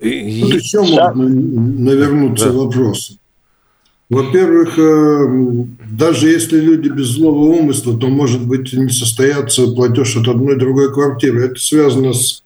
Еще 0.00 0.80
могут 0.80 1.16
навернуться 1.16 2.46
да. 2.46 2.52
вопросы. 2.52 3.18
Во-первых, 4.08 4.76
э, 4.76 5.66
даже 5.92 6.28
если 6.28 6.58
люди 6.58 6.88
без 6.88 7.08
злого 7.08 7.44
умысла, 7.44 7.96
то, 7.96 8.08
может 8.08 8.44
быть, 8.44 8.72
не 8.72 8.90
состояться 8.90 9.68
платеж 9.68 10.16
от 10.16 10.26
одной 10.26 10.58
другой 10.58 10.92
квартиры. 10.92 11.44
Это 11.44 11.60
связано 11.60 12.12
с 12.12 12.42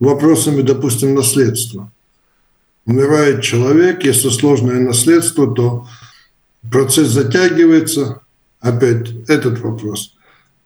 вопросами, 0.00 0.62
допустим, 0.62 1.14
наследства. 1.14 1.90
Умирает 2.86 3.42
человек, 3.42 4.04
если 4.04 4.30
сложное 4.30 4.80
наследство, 4.80 5.52
то 5.52 5.86
процесс 6.70 7.08
затягивается. 7.08 8.20
Опять 8.60 9.10
этот 9.28 9.60
вопрос. 9.60 10.14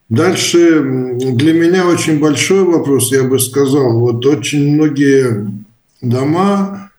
Дальше 0.09 0.81
для 1.19 1.53
меня 1.53 1.87
очень 1.87 2.21
большой 2.21 2.63
вопрос, 2.63 3.11
я 3.11 3.25
бы 3.25 3.41
сказал, 3.41 3.99
вот 3.99 4.25
очень 4.25 4.75
многие 4.75 5.53
дома 6.01 6.91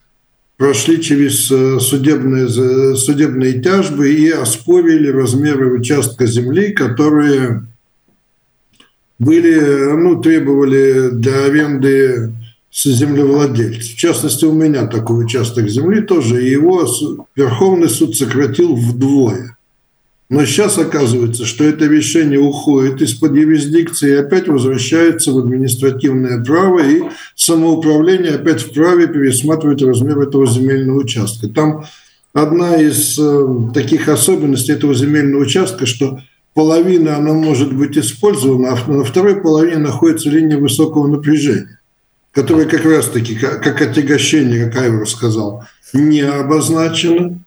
прошли 0.58 1.01
через 1.01 1.50
э, 1.51 1.79
судебные, 1.79 2.48
судебные 2.96 3.62
тяжбы 3.62 4.13
и 4.13 4.29
оспорили 4.29 5.08
размеры 5.10 5.74
участка 5.74 6.25
земли, 6.25 6.72
которые 6.72 7.63
были, 9.20 9.94
ну, 9.96 10.22
требовали 10.22 11.10
для 11.12 11.46
аренды 11.46 12.34
землевладельцев. 12.72 13.94
В 13.94 13.98
частности, 13.98 14.46
у 14.46 14.53
меня 14.53 14.88
такой 14.88 15.25
участок 15.25 15.68
земли 15.70 16.01
тоже, 16.01 16.44
и 16.44 16.51
его 16.51 16.88
Верховный 17.36 17.89
суд 17.89 18.15
сократил 18.15 18.75
вдвое. 18.75 19.58
Но 20.29 20.45
сейчас 20.45 20.77
оказывается, 20.77 21.43
что 21.43 21.63
это 21.63 21.86
решение 21.86 22.39
уходит 22.39 23.01
из-под 23.01 23.36
юрисдикции 23.36 24.12
и 24.12 24.17
опять 24.17 24.48
возвращается 24.48 25.31
в 25.31 25.39
административное 25.39 26.43
право, 26.43 26.79
и 26.88 27.01
самоуправление 27.36 28.36
опять 28.36 28.62
вправе 28.62 29.07
пересматривать 29.07 29.81
размер 29.81 30.19
этого 30.19 30.45
земельного 30.45 31.00
участка. 31.00 31.48
Там 31.48 31.86
одна 32.33 32.75
из 32.75 33.17
э, 33.17 33.71
таких 33.74 34.07
особенностей 34.07 34.74
этого 34.74 34.93
земельного 34.93 35.41
участка, 35.41 35.88
что 35.88 36.19
половина 36.53 37.17
она 37.17 37.33
может 37.33 37.74
быть 37.74 37.98
использована, 37.98 38.74
а 38.74 38.91
на 38.91 39.03
второй 39.03 39.41
половине 39.41 39.77
находится 39.77 40.29
линия 40.29 40.59
высокого 40.59 41.07
напряжения, 41.07 41.79
которая 42.33 42.67
как 42.67 42.86
раз-таки, 42.86 43.33
как 43.33 43.81
отягощение, 43.81 44.69
как 44.69 44.83
Айвор 44.83 45.09
сказал, 45.09 45.63
не 45.91 46.21
обозначена. 46.21 47.39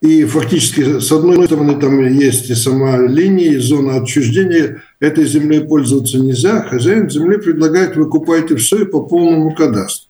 И 0.00 0.24
фактически, 0.24 1.00
с 1.00 1.10
одной 1.10 1.46
стороны, 1.46 1.78
там 1.80 2.00
есть 2.06 2.50
и 2.50 2.54
сама 2.54 2.98
линия, 2.98 3.52
и 3.52 3.58
зона 3.58 3.96
отчуждения. 3.96 4.82
Этой 5.00 5.26
землей 5.26 5.60
пользоваться 5.60 6.18
нельзя. 6.18 6.62
Хозяин 6.62 7.10
земли 7.10 7.36
предлагает, 7.38 7.96
вы 7.96 8.08
купаете 8.08 8.56
все 8.56 8.82
и 8.82 8.84
по 8.84 9.02
полному 9.02 9.54
кадастру. 9.54 10.08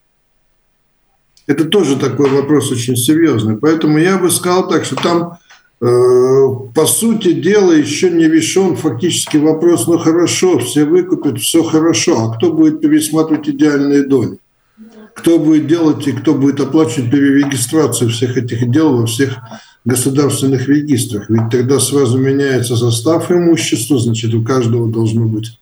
Это 1.46 1.64
тоже 1.64 1.96
такой 1.96 2.28
вопрос 2.28 2.70
очень 2.70 2.96
серьезный. 2.96 3.56
Поэтому 3.56 3.96
я 3.96 4.18
бы 4.18 4.30
сказал 4.30 4.68
так, 4.68 4.84
что 4.84 4.96
там, 4.96 5.38
э, 5.80 6.46
по 6.74 6.84
сути 6.84 7.32
дела, 7.32 7.72
еще 7.72 8.10
не 8.10 8.28
решен 8.28 8.76
фактически 8.76 9.38
вопрос, 9.38 9.86
ну 9.86 9.96
хорошо, 9.96 10.58
все 10.58 10.84
выкупят, 10.84 11.38
все 11.38 11.62
хорошо, 11.62 12.20
а 12.20 12.36
кто 12.36 12.52
будет 12.52 12.82
пересматривать 12.82 13.48
идеальные 13.48 14.02
доли? 14.02 14.38
Кто 15.14 15.38
будет 15.38 15.66
делать 15.66 16.06
и 16.06 16.12
кто 16.12 16.34
будет 16.34 16.60
оплачивать 16.60 17.10
перерегистрацию 17.10 18.10
всех 18.10 18.36
этих 18.36 18.70
дел 18.70 18.98
во 18.98 19.06
всех 19.06 19.38
государственных 19.88 20.68
регистрах? 20.68 21.28
Ведь 21.30 21.50
тогда 21.50 21.80
сразу 21.80 22.18
меняется 22.18 22.76
состав 22.76 23.30
имущества, 23.30 23.98
значит, 23.98 24.34
у 24.34 24.42
каждого 24.42 24.90
должно 24.90 25.26
быть 25.26 25.58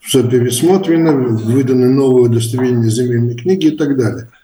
все 0.00 0.26
пересмотрено, 0.26 1.12
выданы 1.12 1.88
новые 1.88 2.26
удостоверения 2.26 2.88
земельной 2.88 3.34
книги 3.34 3.66
и 3.66 3.76
так 3.76 3.96
далее– 3.96 4.28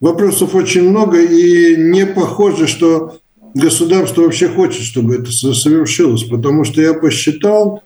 Вопросов 0.00 0.54
очень 0.54 0.90
много, 0.90 1.22
и 1.22 1.76
не 1.76 2.04
похоже, 2.06 2.66
что 2.66 3.18
государство 3.54 4.22
вообще 4.22 4.48
хочет, 4.48 4.82
чтобы 4.82 5.16
это 5.16 5.32
совершилось, 5.32 6.24
потому 6.24 6.64
что 6.64 6.82
я 6.82 6.92
посчитал, 6.92 7.82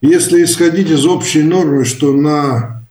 если 0.00 0.42
исходить 0.42 0.90
из 0.90 1.06
общей 1.06 1.42
нормы, 1.42 1.84
что 1.84 2.12
на 2.12 2.84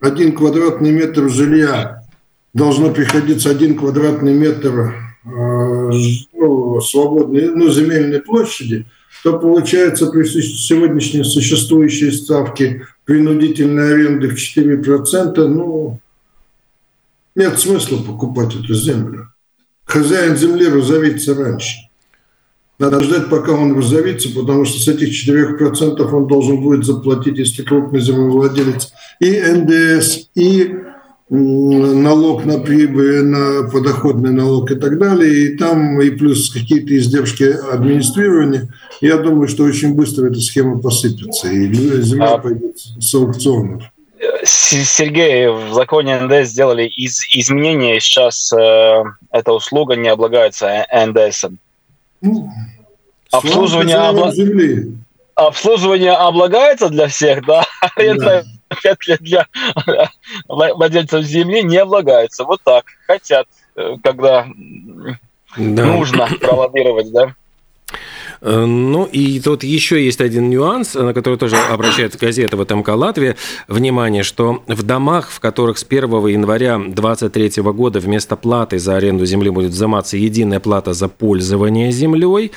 один 0.00 0.34
квадратный 0.34 0.92
метр 0.92 1.28
жилья 1.28 2.04
должно 2.54 2.90
приходиться 2.90 3.50
один 3.50 3.76
квадратный 3.76 4.32
метр 4.32 4.94
ну, 5.24 6.80
свободной, 6.80 7.50
ну, 7.50 7.70
земельной 7.70 8.20
площади, 8.20 8.86
то 9.22 9.38
получается 9.38 10.06
при 10.06 10.24
сегодняшней 10.24 11.24
существующей 11.24 12.10
ставке 12.10 12.86
принудительной 13.04 13.94
аренды 13.94 14.28
в 14.28 14.34
4%, 14.34 15.46
ну, 15.46 16.00
нет 17.34 17.58
смысла 17.58 17.98
покупать 17.98 18.54
эту 18.54 18.74
землю. 18.74 19.28
Хозяин 19.84 20.36
земли 20.36 20.68
разорится 20.68 21.34
раньше. 21.34 21.88
Надо 22.78 23.00
ждать, 23.00 23.30
пока 23.30 23.52
он 23.52 23.76
разорится, 23.76 24.28
потому 24.34 24.64
что 24.64 24.80
с 24.80 24.88
этих 24.88 25.10
4% 25.28 26.00
он 26.02 26.26
должен 26.26 26.60
будет 26.60 26.84
заплатить, 26.84 27.38
если 27.38 27.62
крупный 27.62 28.00
землевладелец, 28.00 28.92
и 29.20 29.40
НДС, 29.40 30.28
и 30.34 30.74
налог 31.34 32.44
на 32.44 32.58
прибыль, 32.58 33.24
на 33.24 33.68
подоходный 33.68 34.32
налог 34.32 34.70
и 34.70 34.74
так 34.74 34.98
далее, 34.98 35.46
и 35.46 35.56
там 35.56 36.00
и 36.00 36.10
плюс 36.10 36.50
какие-то 36.50 36.96
издержки 36.96 37.44
администрирования. 37.44 38.68
Я 39.00 39.16
думаю, 39.16 39.48
что 39.48 39.64
очень 39.64 39.94
быстро 39.94 40.26
эта 40.26 40.40
схема 40.40 40.78
посыпется, 40.78 41.48
и 41.48 41.72
земля 41.72 42.34
а... 42.34 42.38
пойдет 42.38 42.76
с 42.76 43.14
аукционов. 43.14 43.84
Сергей, 44.44 45.48
в 45.48 45.72
законе 45.72 46.20
НДС 46.20 46.50
сделали 46.50 46.86
из, 46.86 47.20
изменения, 47.34 47.98
сейчас 47.98 48.52
э, 48.52 49.02
эта 49.32 49.52
услуга 49.52 49.96
не 49.96 50.08
облагается 50.08 50.86
НДС. 50.92 51.46
Ну, 52.20 52.48
обслуживание, 53.32 53.96
обла... 53.96 54.32
обслуживание 55.34 56.12
облагается 56.12 56.88
для 56.88 57.08
всех, 57.08 57.44
да? 57.46 57.64
Да. 57.96 58.44
Для 59.20 59.46
владельцев 60.48 61.24
земли 61.24 61.62
не 61.62 61.76
облагается. 61.78 62.44
Вот 62.44 62.60
так. 62.62 62.84
Хотят, 63.06 63.46
э, 63.76 63.96
когда 64.02 64.46
да. 65.56 65.86
нужно 65.86 66.28
пролоббировать, 66.40 67.12
да? 67.12 67.34
Э, 68.42 68.64
ну 68.64 69.04
и 69.04 69.40
тут 69.40 69.62
еще 69.62 70.04
есть 70.04 70.20
один 70.20 70.50
нюанс, 70.50 70.94
на 70.94 71.14
который 71.14 71.38
тоже 71.38 71.56
обращает 71.56 72.16
газета 72.16 72.56
в 72.56 72.68
МК 72.68 72.94
Латвия 72.94 73.36
внимание, 73.68 74.24
что 74.24 74.62
в 74.66 74.82
домах, 74.82 75.30
в 75.30 75.40
которых 75.40 75.78
с 75.78 75.86
1 75.88 76.26
января 76.26 76.76
2023 76.76 77.62
года 77.62 78.00
вместо 78.00 78.36
платы 78.36 78.78
за 78.78 78.96
аренду 78.96 79.24
земли 79.26 79.50
будет 79.50 79.70
взиматься 79.70 80.16
единая 80.16 80.60
плата 80.60 80.92
за 80.92 81.08
пользование 81.08 81.92
землей, 81.92 82.52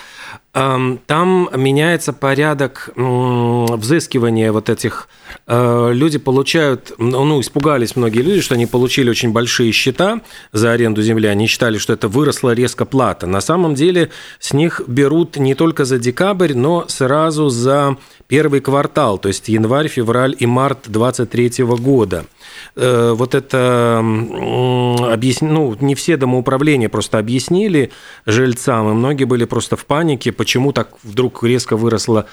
там 0.56 1.50
меняется 1.54 2.14
порядок 2.14 2.90
взыскивания 2.96 4.54
вот 4.54 4.70
этих. 4.70 5.10
Э, 5.48 5.92
люди 5.92 6.18
получают, 6.18 6.94
ну, 6.98 7.42
испугались 7.42 7.98
многие 7.98 8.22
люди, 8.22 8.40
что 8.40 8.56
они 8.56 8.66
получили 8.66 9.10
очень 9.10 9.34
большие 9.34 9.74
счета 9.74 10.22
за 10.54 10.72
аренду 10.72 11.02
земли. 11.02 11.28
Они 11.28 11.48
считали, 11.48 11.78
что 11.78 11.92
это 11.92 12.08
выросла 12.08 12.54
резко 12.54 12.86
плата. 12.86 13.28
На 13.28 13.42
самом 13.42 13.76
деле 13.76 14.12
с 14.40 14.54
них 14.54 14.82
берут 14.88 15.36
не 15.36 15.56
только 15.56 15.84
за 15.84 15.98
декабрь, 16.00 16.54
но 16.54 16.86
сразу 16.88 17.50
за 17.50 17.98
первый 18.28 18.62
квартал, 18.62 19.18
то 19.18 19.28
есть 19.28 19.50
январь, 19.50 19.90
февраль 19.90 20.36
и 20.40 20.46
март 20.46 20.84
2023 20.86 21.66
года. 21.66 22.26
Э, 22.76 23.14
вот 23.14 23.36
это 23.36 24.00
объясни, 25.12 25.48
ну, 25.48 25.76
не 25.80 25.96
все 25.96 26.18
домоуправления 26.18 26.90
просто 26.90 27.20
объяснили 27.20 27.92
жильцам, 28.26 28.90
и 28.90 28.94
многие 28.94 29.26
были 29.26 29.46
просто 29.46 29.76
в 29.76 29.86
панике, 29.86 30.32
почему 30.32 30.74
так 30.74 30.90
вдруг 31.04 31.44
резко 31.44 31.78
выросла 31.78 32.28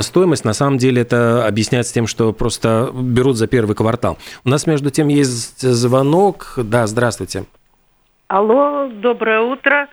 стоимость. 0.00 0.44
На 0.44 0.52
самом 0.52 0.78
деле 0.78 1.02
это 1.02 1.46
объясняется 1.46 1.94
тем, 1.94 2.06
что 2.06 2.32
просто 2.32 2.90
берут 2.94 3.36
за 3.36 3.46
первый 3.46 3.74
квартал. 3.74 4.18
У 4.44 4.48
нас, 4.48 4.66
между 4.66 4.90
тем, 4.90 5.08
есть 5.08 5.60
звонок. 5.60 6.54
Да, 6.56 6.86
здравствуйте. 6.86 7.44
Алло, 8.28 8.88
доброе 8.88 9.40
утро. 9.40 9.88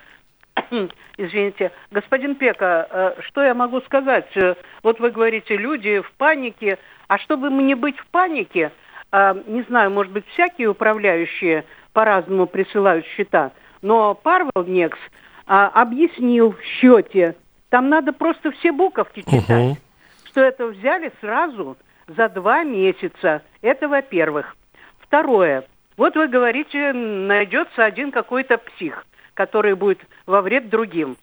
Извините, 1.18 1.72
господин 1.92 2.36
Пека, 2.36 2.88
э, 2.90 3.22
что 3.28 3.44
я 3.44 3.54
могу 3.54 3.82
сказать? 3.82 4.28
Э, 4.36 4.56
вот 4.84 5.00
вы 5.00 5.12
говорите, 5.12 5.56
люди 5.58 6.00
в 6.00 6.12
панике. 6.14 6.78
А 7.08 7.18
чтобы 7.18 7.50
не 7.50 7.76
быть 7.76 8.00
в 8.00 8.08
панике, 8.08 8.72
не 9.12 9.64
знаю, 9.64 9.92
может 9.92 10.12
быть, 10.14 10.26
всякие 10.28 10.70
управляющие 10.70 11.66
по-разному 11.94 12.48
присылают 12.48 13.06
счета, 13.06 13.52
но 13.82 14.14
Парвел 14.16 14.64
Некс 14.66 14.98
объяснил 15.46 16.54
в 16.54 16.62
счете, 16.64 17.36
там 17.70 17.90
надо 17.90 18.14
просто 18.14 18.52
все 18.52 18.72
буковки 18.72 19.22
читать, 19.22 19.72
угу. 19.72 19.78
что 20.26 20.42
это 20.42 20.68
взяли 20.68 21.12
сразу 21.20 21.76
за 22.08 22.30
два 22.30 22.64
месяца. 22.64 23.42
Это 23.62 23.90
во-первых. 23.90 24.56
Второе. 25.00 25.66
Вот 25.98 26.16
вы 26.16 26.28
говорите, 26.28 26.94
найдется 26.94 27.84
один 27.84 28.12
какой-то 28.12 28.58
псих 28.58 29.06
который 29.34 29.76
будет 29.76 30.00
во 30.26 30.42
вред 30.42 30.70
другим. 30.70 31.18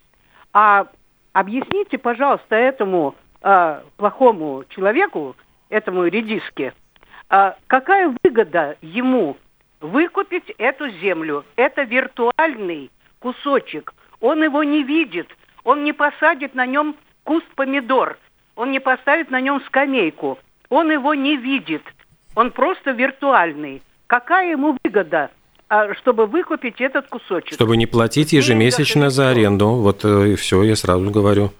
А 0.52 0.86
объясните, 1.32 1.98
пожалуйста, 1.98 2.56
этому 2.56 3.14
э, 3.42 3.80
плохому 3.96 4.64
человеку, 4.70 5.36
этому 5.68 6.04
редиске, 6.06 6.72
какая 7.28 8.14
выгода 8.22 8.76
ему 8.80 9.36
выкупить 9.80 10.50
эту 10.58 10.88
землю? 10.90 11.44
Это 11.56 11.82
виртуальный 11.82 12.90
кусочек. 13.18 13.94
Он 14.20 14.42
его 14.42 14.64
не 14.64 14.82
видит. 14.82 15.28
Он 15.64 15.84
не 15.84 15.92
посадит 15.92 16.54
на 16.54 16.66
нем 16.66 16.96
куст 17.24 17.46
помидор. 17.54 18.18
Он 18.56 18.70
не 18.70 18.80
поставит 18.80 19.30
на 19.30 19.40
нем 19.40 19.60
скамейку. 19.66 20.38
Он 20.68 20.90
его 20.90 21.14
не 21.14 21.36
видит. 21.36 21.82
Он 22.34 22.50
просто 22.50 22.92
виртуальный. 22.92 23.82
Какая 24.06 24.52
ему 24.52 24.76
выгода 24.82 25.30
а, 25.70 25.94
чтобы 25.94 26.26
выкупить 26.26 26.80
этот 26.80 27.08
кусочек. 27.08 27.52
Чтобы 27.52 27.76
не 27.76 27.86
платить 27.86 28.32
ежемесячно 28.32 29.10
за 29.10 29.30
аренду. 29.30 29.68
Вот 29.68 30.02
э, 30.04 30.32
и 30.32 30.34
все, 30.34 30.62
я 30.62 30.76
сразу 30.76 31.10
говорю. 31.10 31.52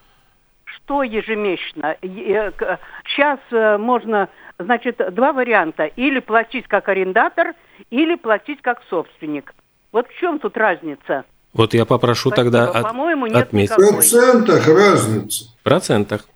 Что 0.89 1.03
ежемесячно? 1.03 1.97
Сейчас 2.01 3.39
э, 3.51 3.57
э, 3.57 3.77
можно, 3.77 4.31
значит, 4.59 4.99
два 5.13 5.35
варианта. 5.35 5.85
Или 5.85 6.19
платить 6.19 6.67
как 6.67 6.89
арендатор, 6.89 7.53
или 7.91 8.15
платить 8.15 8.63
как 8.63 8.79
собственник. 8.89 9.53
Вот 9.93 10.09
в 10.09 10.19
чем 10.19 10.39
тут 10.39 10.57
разница? 10.57 11.25
Вот 11.53 11.75
я 11.75 11.85
попрошу 11.85 12.31
Спасибо. 12.31 12.37
тогда 12.37 12.71
от, 12.71 12.85
По-моему, 12.85 13.27
нет 13.27 13.37
отметить. 13.37 13.73
В 13.73 13.77
процентах 13.77 14.67
разница. 14.67 15.45
В 15.61 15.63
процентах. 15.63 16.27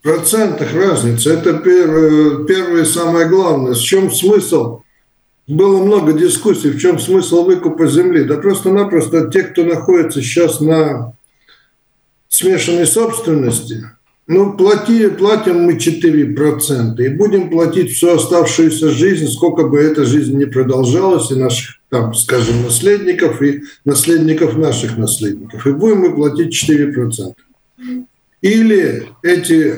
В 0.00 0.02
процентах 0.02 0.74
разница. 0.74 1.32
Это 1.32 1.54
первое, 1.54 2.44
первое 2.44 2.84
самое 2.84 3.26
главное. 3.26 3.72
В 3.72 3.80
чем 3.80 4.10
смысл 4.10 4.82
было 5.46 5.82
много 5.82 6.12
дискуссий, 6.12 6.68
в 6.68 6.78
чем 6.78 6.98
смысл 6.98 7.44
выкупа 7.44 7.86
земли. 7.86 8.24
Да 8.24 8.36
просто-напросто 8.36 9.30
те, 9.30 9.44
кто 9.44 9.64
находится 9.64 10.20
сейчас 10.20 10.60
на 10.60 11.14
смешанной 12.36 12.86
собственности, 12.86 13.84
ну, 14.26 14.56
плати, 14.56 15.08
платим 15.08 15.62
мы 15.62 15.74
4%, 15.74 17.00
и 17.00 17.08
будем 17.08 17.48
платить 17.48 17.92
всю 17.92 18.10
оставшуюся 18.10 18.90
жизнь, 18.90 19.28
сколько 19.28 19.68
бы 19.68 19.78
эта 19.78 20.04
жизнь 20.04 20.36
не 20.36 20.46
продолжалась, 20.46 21.30
и 21.30 21.36
наших, 21.36 21.76
там, 21.90 22.12
скажем, 22.12 22.64
наследников, 22.64 23.40
и 23.40 23.62
наследников 23.84 24.56
наших 24.56 24.98
наследников. 24.98 25.64
И 25.66 25.70
будем 25.70 25.98
мы 25.98 26.14
платить 26.14 26.52
4%. 26.52 27.34
Или 28.42 29.06
эти 29.22 29.74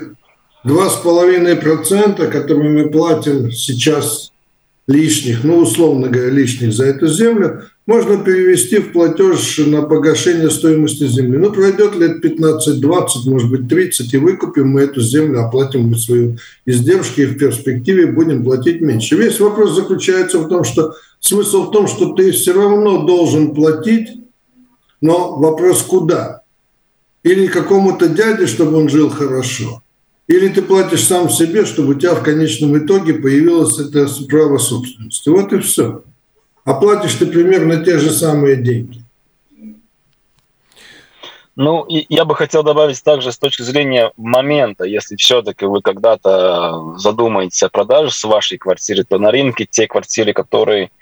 2,5%, 0.65 2.31
которые 2.31 2.71
мы 2.71 2.91
платим 2.91 3.53
сейчас 3.53 4.33
лишних, 4.89 5.45
ну, 5.45 5.59
условно 5.59 6.09
говоря, 6.09 6.31
лишних 6.31 6.73
за 6.73 6.87
эту 6.87 7.07
землю, 7.09 7.65
можно 7.87 8.19
перевести 8.19 8.79
в 8.79 8.93
платеж 8.93 9.59
на 9.59 9.83
погашение 9.83 10.51
стоимости 10.51 11.07
земли. 11.07 11.37
Ну, 11.37 11.53
пройдет 11.53 11.95
лет 11.95 12.25
15-20, 12.25 12.81
может 13.27 13.51
быть, 13.51 13.69
30, 13.69 14.13
и 14.15 14.17
выкупим 14.17 14.71
мы 14.71 14.81
эту 14.81 15.03
землю, 15.03 15.45
оплатим 15.45 15.95
свою 15.95 16.39
издержки, 16.65 17.21
и 17.21 17.27
в 17.27 17.39
перспективе 17.39 18.07
будем 18.07 18.43
платить 18.43 18.81
меньше. 18.81 19.17
Весь 19.17 19.39
вопрос 19.39 19.75
заключается 19.75 20.39
в 20.39 20.49
том, 20.49 20.65
что 20.65 20.95
смысл 21.21 21.65
в 21.65 21.71
том, 21.71 21.87
что 21.87 22.15
ты 22.15 22.33
все 22.33 22.55
равно 22.55 23.07
должен 23.07 23.55
платить, 23.55 24.09
но 25.03 25.37
вопрос 25.37 25.83
куда? 25.83 26.43
Или 27.23 27.47
какому-то 27.47 28.09
дяде, 28.09 28.47
чтобы 28.47 28.79
он 28.79 28.89
жил 28.89 29.11
хорошо– 29.11 29.83
или 30.29 30.49
ты 30.49 30.61
платишь 30.61 31.07
сам 31.07 31.31
себе, 31.31 31.65
чтобы 31.65 31.95
у 31.95 31.99
тебя 31.99 32.15
в 32.15 32.23
конечном 32.23 32.79
итоге 32.79 33.15
появилось 33.15 33.79
это 33.79 34.07
право 34.29 34.59
собственности. 34.59 35.29
Вот 35.31 35.53
и 35.55 35.59
все. 35.59 36.03
А 36.65 36.75
платишь 36.75 37.15
ты 37.15 37.27
примерно 37.27 37.83
те 37.83 37.99
же 37.99 38.11
самые 38.11 38.57
деньги. 38.57 39.03
Ну, 41.57 41.87
я 41.89 42.25
бы 42.25 42.37
хотел 42.37 42.63
добавить 42.63 43.03
также 43.03 43.33
с 43.33 43.39
точки 43.39 43.63
зрения 43.63 44.13
момента, 44.17 44.85
если 44.85 45.17
все-таки 45.17 45.65
вы 45.65 45.81
когда-то 45.81 46.95
задумаетесь 46.99 47.65
о 47.65 47.69
продаже 47.69 48.13
с 48.13 48.23
вашей 48.23 48.59
квартиры, 48.59 49.03
то 49.03 49.19
на 49.19 49.33
рынке 49.33 49.67
те 49.69 49.89
квартиры, 49.89 50.35
которые 50.35 50.93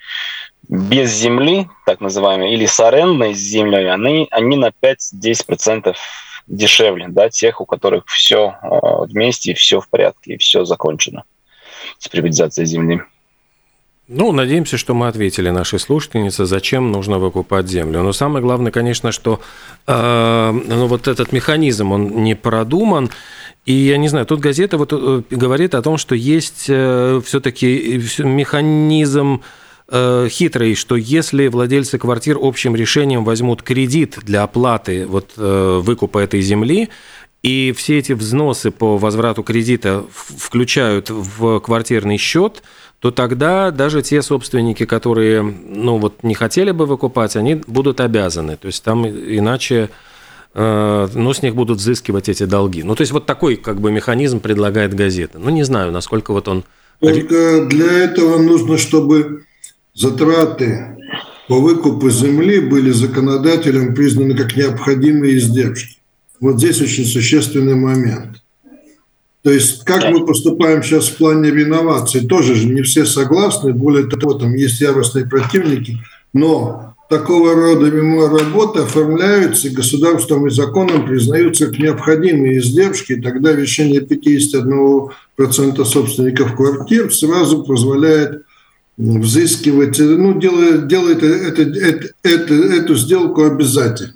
без 0.66 1.12
земли, 1.12 1.68
так 1.84 2.00
называемые, 2.00 2.54
или 2.54 2.64
с 2.64 2.80
арендной 2.80 3.34
землей, 3.34 3.92
они, 3.92 4.28
они 4.30 4.56
на 4.56 4.70
5-10% 4.70 5.94
дешевле, 6.46 7.06
да, 7.08 7.28
тех, 7.28 7.60
у 7.60 7.66
которых 7.66 8.06
все 8.06 8.56
а, 8.62 9.04
вместе, 9.04 9.54
все 9.54 9.80
в 9.80 9.88
порядке, 9.88 10.34
и 10.34 10.38
все 10.38 10.64
закончено 10.64 11.24
с 11.98 12.08
приватизацией 12.08 12.66
земли. 12.66 13.02
Ну, 14.08 14.30
надеемся, 14.30 14.78
что 14.78 14.94
мы 14.94 15.08
ответили 15.08 15.50
нашей 15.50 15.80
слушательнице, 15.80 16.46
зачем 16.46 16.92
нужно 16.92 17.18
выкупать 17.18 17.66
землю. 17.66 18.02
Но 18.04 18.12
самое 18.12 18.40
главное, 18.40 18.70
конечно, 18.70 19.10
что 19.10 19.40
э, 19.88 20.50
ну, 20.52 20.86
вот 20.86 21.08
этот 21.08 21.32
механизм, 21.32 21.90
он 21.90 22.22
не 22.22 22.36
продуман. 22.36 23.10
И 23.64 23.72
я 23.72 23.96
не 23.96 24.06
знаю, 24.06 24.24
тут 24.24 24.38
газета 24.38 24.78
вот 24.78 24.92
э, 24.92 25.22
говорит 25.28 25.74
о 25.74 25.82
том, 25.82 25.98
что 25.98 26.14
есть 26.14 26.66
э, 26.68 27.20
все-таки 27.24 28.00
механизм 28.18 29.42
Э, 29.88 30.26
хитрый, 30.28 30.74
что 30.74 30.96
если 30.96 31.46
владельцы 31.46 31.96
квартир 31.96 32.38
общим 32.40 32.74
решением 32.74 33.24
возьмут 33.24 33.62
кредит 33.62 34.18
для 34.22 34.42
оплаты 34.42 35.06
вот, 35.06 35.34
э, 35.36 35.80
выкупа 35.80 36.18
этой 36.18 36.40
земли, 36.40 36.88
и 37.44 37.72
все 37.76 37.98
эти 37.98 38.12
взносы 38.12 38.72
по 38.72 38.98
возврату 38.98 39.44
кредита 39.44 40.04
включают 40.10 41.10
в 41.10 41.60
квартирный 41.60 42.16
счет, 42.16 42.64
то 42.98 43.12
тогда 43.12 43.70
даже 43.70 44.02
те 44.02 44.22
собственники, 44.22 44.84
которые 44.86 45.42
ну, 45.42 45.98
вот, 45.98 46.24
не 46.24 46.34
хотели 46.34 46.72
бы 46.72 46.86
выкупать, 46.86 47.36
они 47.36 47.54
будут 47.68 48.00
обязаны. 48.00 48.56
То 48.56 48.66
есть 48.66 48.82
там 48.82 49.06
иначе 49.06 49.90
э, 50.54 51.08
ну, 51.14 51.32
с 51.32 51.42
них 51.42 51.54
будут 51.54 51.78
взыскивать 51.78 52.28
эти 52.28 52.42
долги. 52.42 52.82
Ну, 52.82 52.96
то 52.96 53.02
есть 53.02 53.12
вот 53.12 53.26
такой 53.26 53.54
как 53.54 53.80
бы 53.80 53.92
механизм 53.92 54.40
предлагает 54.40 54.94
газета. 54.94 55.38
Ну, 55.38 55.50
не 55.50 55.62
знаю, 55.62 55.92
насколько 55.92 56.32
вот 56.32 56.48
он... 56.48 56.64
Только 56.98 57.66
для 57.66 57.92
этого 57.92 58.38
нужно, 58.38 58.78
чтобы 58.78 59.45
затраты 59.96 60.96
по 61.48 61.60
выкупу 61.60 62.10
земли 62.10 62.60
были 62.60 62.90
законодателем 62.90 63.94
признаны 63.94 64.36
как 64.36 64.56
необходимые 64.56 65.38
издержки. 65.38 65.96
Вот 66.40 66.58
здесь 66.58 66.80
очень 66.82 67.06
существенный 67.06 67.74
момент. 67.74 68.42
То 69.42 69.52
есть, 69.52 69.84
как 69.84 70.10
мы 70.10 70.26
поступаем 70.26 70.82
сейчас 70.82 71.08
в 71.08 71.16
плане 71.16 71.50
реновации, 71.50 72.18
тоже 72.18 72.56
же 72.56 72.66
не 72.66 72.82
все 72.82 73.06
согласны, 73.06 73.72
более 73.72 74.06
того, 74.06 74.34
там 74.34 74.54
есть 74.54 74.80
яростные 74.80 75.24
противники, 75.24 75.98
но 76.32 76.96
такого 77.08 77.54
рода 77.54 77.88
работы 77.88 78.80
оформляются 78.80 79.70
государством 79.70 80.48
и 80.48 80.50
законом 80.50 81.06
признаются 81.06 81.66
как 81.68 81.78
необходимые 81.78 82.58
издержки, 82.58 83.12
и 83.12 83.20
тогда 83.20 83.54
решение 83.54 84.00
51% 84.00 85.84
собственников 85.84 86.56
квартир 86.56 87.14
сразу 87.14 87.62
позволяет 87.62 88.45
взыскивать, 88.96 89.98
ну, 89.98 90.38
делает, 90.38 90.88
делает 90.88 91.22
это, 91.22 91.62
это, 91.62 92.08
это, 92.22 92.54
эту 92.54 92.94
сделку 92.94 93.44
обязательно. 93.44 94.14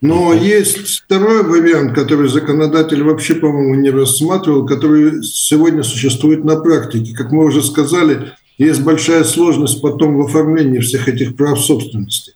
Но 0.00 0.32
есть 0.32 0.78
второй 0.78 1.42
вариант, 1.42 1.92
который 1.94 2.28
законодатель 2.28 3.02
вообще, 3.02 3.34
по-моему, 3.34 3.74
не 3.74 3.90
рассматривал, 3.90 4.64
который 4.64 5.24
сегодня 5.24 5.82
существует 5.82 6.44
на 6.44 6.56
практике. 6.56 7.14
Как 7.16 7.32
мы 7.32 7.44
уже 7.44 7.62
сказали, 7.62 8.32
есть 8.58 8.80
большая 8.82 9.24
сложность 9.24 9.82
потом 9.82 10.16
в 10.16 10.20
оформлении 10.20 10.78
всех 10.78 11.08
этих 11.08 11.36
прав 11.36 11.60
собственности. 11.60 12.34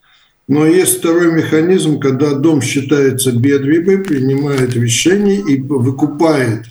Но 0.48 0.66
есть 0.66 0.98
второй 0.98 1.32
механизм, 1.32 2.00
когда 2.00 2.34
дом 2.34 2.60
считается 2.62 3.30
бедвибой, 3.30 3.98
принимает 3.98 4.74
решение 4.74 5.40
и 5.40 5.60
выкупает 5.60 6.64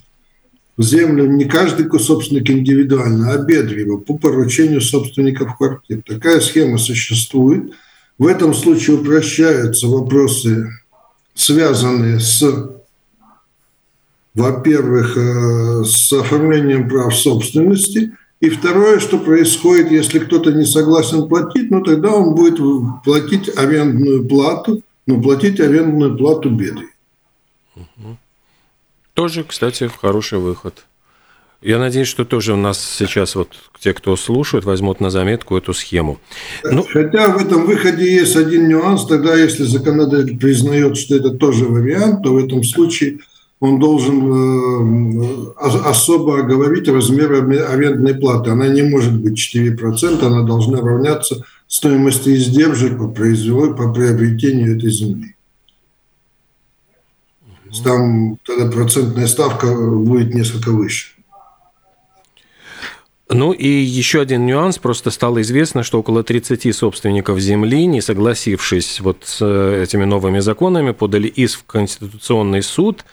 землю 0.82 1.26
не 1.28 1.46
каждый 1.46 1.88
собственник 2.00 2.50
индивидуально, 2.50 3.32
а 3.34 3.38
бедрево 3.38 3.98
по 3.98 4.18
поручению 4.18 4.82
собственников 4.82 5.58
квартир. 5.58 6.02
Такая 6.06 6.40
схема 6.40 6.78
существует. 6.78 7.72
В 8.18 8.28
этом 8.28 8.54
случае 8.54 8.98
упрощаются 8.98 9.88
вопросы, 9.88 10.70
связанные 11.34 12.20
с, 12.20 12.44
во-первых, 14.34 15.18
э, 15.18 15.84
с 15.86 16.14
оформлением 16.14 16.88
прав 16.88 17.16
собственности, 17.16 18.12
и 18.42 18.50
второе, 18.50 19.00
что 19.00 19.20
происходит, 19.20 19.92
если 19.92 20.18
кто-то 20.18 20.52
не 20.52 20.66
согласен 20.66 21.28
платить, 21.28 21.70
ну 21.70 21.82
тогда 21.82 22.12
он 22.12 22.34
будет 22.34 22.60
платить 23.04 23.56
арендную 23.56 24.28
плату, 24.28 24.82
но 25.06 25.22
платить 25.22 25.60
арендную 25.60 26.18
плату 26.18 26.50
бедой. 26.50 26.88
Тоже, 29.22 29.44
кстати, 29.44 29.88
хороший 30.02 30.40
выход. 30.40 30.84
Я 31.62 31.78
надеюсь, 31.78 32.08
что 32.08 32.26
тоже 32.26 32.54
у 32.54 32.56
нас 32.56 32.84
сейчас 32.84 33.36
вот 33.36 33.50
те, 33.80 33.94
кто 33.94 34.16
слушают, 34.16 34.66
возьмут 34.66 35.00
на 35.00 35.12
заметку 35.12 35.56
эту 35.56 35.76
схему. 35.76 36.18
Ну... 36.64 36.84
Хотя 36.92 37.28
в 37.28 37.38
этом 37.38 37.68
выходе 37.68 38.12
есть 38.12 38.36
один 38.36 38.68
нюанс. 38.68 39.06
Тогда, 39.06 39.36
если 39.36 39.66
законодатель 39.66 40.40
признает, 40.40 40.98
что 40.98 41.18
это 41.18 41.30
тоже 41.30 41.66
вариант, 41.66 42.24
то 42.24 42.34
в 42.34 42.44
этом 42.44 42.64
случае 42.64 43.20
он 43.60 43.78
должен 43.78 45.54
э, 45.54 45.54
особо 45.60 46.40
оговорить 46.40 46.88
размер 46.88 47.32
арендной 47.32 48.16
платы. 48.16 48.50
Она 48.50 48.70
не 48.70 48.82
может 48.82 49.16
быть 49.16 49.38
4%, 49.38 50.26
она 50.26 50.42
должна 50.42 50.82
равняться 50.82 51.46
стоимости 51.68 52.30
издержек 52.30 52.98
по, 52.98 53.06
по 53.06 53.94
приобретению 53.94 54.78
этой 54.78 54.90
земли 54.90 55.36
там 57.80 58.38
тогда 58.46 58.70
процентная 58.70 59.28
ставка 59.28 59.68
будет 59.74 60.34
несколько 60.34 60.72
выше. 60.72 61.12
Ну 63.34 63.54
и 63.54 63.68
еще 63.68 64.20
один 64.20 64.46
нюанс. 64.46 64.78
Просто 64.78 65.10
стало 65.10 65.42
известно, 65.42 65.84
что 65.84 66.00
около 66.00 66.22
30 66.22 66.76
собственников 66.76 67.40
земли, 67.40 67.86
не 67.86 68.02
согласившись 68.02 69.00
вот 69.00 69.24
с 69.24 69.38
э, 69.42 69.84
этими 69.84 70.04
новыми 70.04 70.40
законами, 70.40 70.92
подали 70.92 71.28
иск 71.28 71.62
в 71.62 71.64
Конституционный 71.64 72.62
суд. 72.62 73.06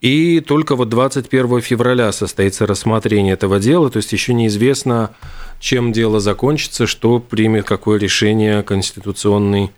И 0.00 0.40
только 0.40 0.74
вот 0.74 0.88
21 0.88 1.60
февраля 1.60 2.10
состоится 2.10 2.66
рассмотрение 2.66 3.34
этого 3.34 3.60
дела. 3.60 3.90
То 3.90 3.98
есть 3.98 4.12
еще 4.12 4.34
неизвестно, 4.34 5.14
чем 5.60 5.92
дело 5.92 6.18
закончится, 6.18 6.88
что 6.88 7.20
примет 7.20 7.64
какое 7.64 7.98
решение 7.98 8.64
Конституционный 8.64 9.66
суд. 9.66 9.74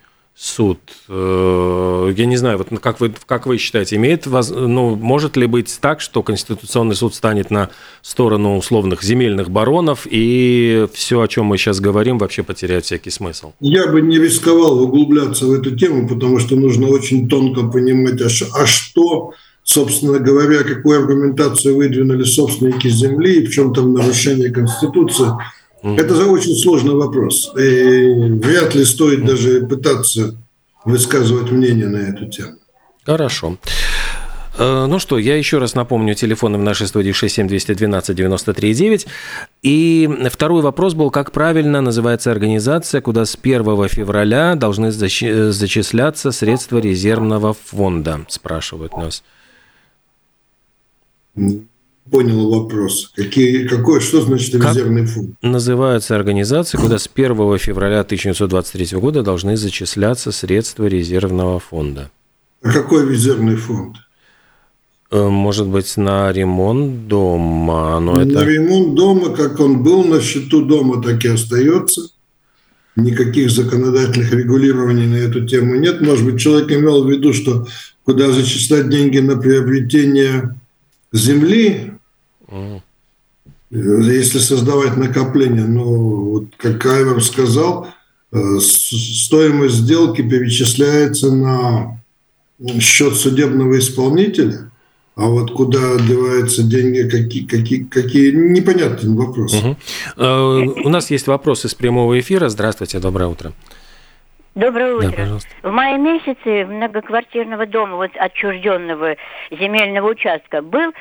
Э, 1.09 2.13
я 2.17 2.27
не 2.27 2.37
знаю, 2.37 2.59
вот 2.59 2.69
как 2.81 3.01
вы, 3.01 3.13
как 3.27 3.47
вы 3.47 3.59
считаете, 3.59 3.97
имеет, 3.97 4.27
ну, 4.27 4.97
может 4.97 5.37
ли 5.37 5.47
быть 5.47 5.79
так, 5.81 6.01
что 6.01 6.23
Конституционный 6.23 6.95
суд 6.95 7.15
станет 7.15 7.51
на 7.51 7.71
сторону 8.01 8.57
условных 8.57 9.03
земельных 9.03 9.51
баронов, 9.51 10.07
и 10.11 10.87
все, 10.95 11.21
о 11.21 11.29
чем 11.29 11.47
мы 11.47 11.59
сейчас 11.59 11.81
говорим, 11.81 12.19
вообще 12.19 12.43
потеряет 12.43 12.85
всякий 12.87 13.11
смысл? 13.11 13.53
Я 13.61 13.87
бы 13.87 14.01
не 14.01 14.19
рисковал 14.19 14.81
углубляться 14.83 15.47
в 15.47 15.53
эту 15.53 15.77
тему, 15.77 16.09
потому 16.09 16.39
что 16.39 16.57
нужно 16.57 16.89
очень 16.89 17.29
тонко 17.29 17.69
понимать, 17.69 18.21
а, 18.23 18.29
а 18.55 18.67
что, 18.67 19.33
собственно 19.63 20.19
говоря, 20.19 20.65
какую 20.65 20.99
аргументацию 20.99 21.77
выдвинули 21.77 22.25
собственники 22.25 22.89
земли, 22.89 23.43
и 23.43 23.47
в 23.47 23.51
чем 23.53 23.75
там 23.75 23.93
нарушение 23.93 24.51
Конституции– 24.51 25.27
это 25.83 26.15
же 26.15 26.27
очень 26.27 26.55
сложный 26.55 26.95
вопрос. 26.95 27.53
И 27.57 28.15
вряд 28.43 28.75
ли 28.75 28.85
стоит 28.85 29.25
даже 29.25 29.67
пытаться 29.67 30.35
высказывать 30.85 31.51
мнение 31.51 31.89
на 31.89 31.99
эту 31.99 32.27
тему. 32.27 32.57
Хорошо. 33.05 33.59
Э, 34.59 34.87
ну 34.87 34.99
что, 34.99 35.19
я 35.19 35.37
еще 35.37 35.59
раз 35.59 35.75
напомню, 35.75 36.15
телефоны 36.15 36.59
в 36.59 36.63
нашей 36.63 36.87
студии 36.87 37.13
67212 37.13 38.19
93,9. 38.19 39.07
И 39.63 40.29
второй 40.31 40.63
вопрос 40.63 40.95
был, 40.95 41.11
как 41.11 41.33
правильно 41.33 41.81
называется 41.81 42.31
организация, 42.31 43.01
куда 43.01 43.25
с 43.25 43.37
1 43.41 43.89
февраля 43.89 44.55
должны 44.55 44.93
зачисляться 44.93 46.33
средства 46.33 46.79
резервного 46.79 47.55
фонда, 47.55 48.21
спрашивают 48.29 48.97
нас. 48.97 49.23
Понял 52.13 52.51
вопрос. 52.51 53.11
Какие, 53.17 53.67
какой, 53.67 54.03
что 54.03 54.21
значит 54.21 54.55
резервный 54.55 55.07
как 55.07 55.15
фонд? 55.15 55.31
Называются 55.41 56.15
организации, 56.15 56.77
куда 56.77 56.99
с 56.99 57.09
1 57.13 57.57
февраля 57.57 58.01
1923 58.01 58.99
года 58.99 59.23
должны 59.23 59.57
зачисляться 59.57 60.31
средства 60.31 60.85
резервного 60.85 61.59
фонда. 61.59 62.11
А 62.63 62.71
какой 62.71 63.11
резервный 63.11 63.57
фонд? 63.57 63.97
Э, 65.11 65.27
может 65.31 65.67
быть, 65.69 65.97
на 65.97 66.31
ремонт 66.31 67.09
дома. 67.09 67.99
Но 67.99 68.17
на 68.17 68.31
это... 68.31 68.45
ремонт 68.45 68.95
дома, 68.95 69.35
как 69.35 69.59
он 69.59 69.83
был 69.83 70.05
на 70.05 70.21
счету 70.21 70.67
дома, 70.67 71.03
так 71.03 71.25
и 71.25 71.29
остается. 71.29 72.03
Никаких 72.95 73.51
законодательных 73.51 74.35
регулирований 74.35 75.07
на 75.07 75.17
эту 75.17 75.47
тему 75.47 75.77
нет. 75.77 76.03
Может 76.03 76.27
быть, 76.27 76.39
человек 76.39 76.71
имел 76.73 77.05
в 77.05 77.11
виду, 77.11 77.33
что 77.33 77.67
куда 78.05 78.31
зачислять 78.33 78.91
деньги 78.91 79.19
на 79.19 79.39
приобретение 79.39 80.55
земли, 81.11 81.93
mm. 82.53 82.81
если 83.71 84.39
создавать 84.39 84.97
накопление. 84.97 85.65
Но 85.65 85.85
вот 85.85 86.45
как 86.57 86.85
Айвер 86.87 87.23
сказал, 87.23 87.89
э, 88.33 88.59
стоимость 88.61 89.77
сделки 89.77 90.23
перечисляется 90.23 91.33
на 91.33 92.01
счет 92.81 93.17
судебного 93.17 93.79
исполнителя– 93.79 94.71
а 95.15 95.27
вот 95.27 95.53
куда 95.53 95.97
деваются 95.99 96.63
деньги, 96.63 97.09
какие, 97.09 97.45
какие, 97.45 97.85
какие 97.85 98.33
непонятный 98.33 99.15
вопрос. 99.15 99.53
Угу. 99.53 99.77
У 100.17 100.89
нас 100.89 101.11
есть 101.11 101.27
вопрос 101.27 101.67
из 101.67 101.75
прямого 101.75 102.19
эфира. 102.19 102.49
Здравствуйте, 102.49 102.99
доброе 102.99 103.27
утро. 103.29 103.53
Доброе 104.55 104.95
утро. 104.95 105.11
Да, 105.17 105.69
в 105.69 105.73
мае 105.73 105.97
месяце 105.97 106.67
многоквартирного 106.67 107.65
дома, 107.65 107.97
вот 107.97 108.11
отчужденного 108.15 109.17
земельного 109.51 110.11
участка, 110.11 110.61
был 110.61 110.93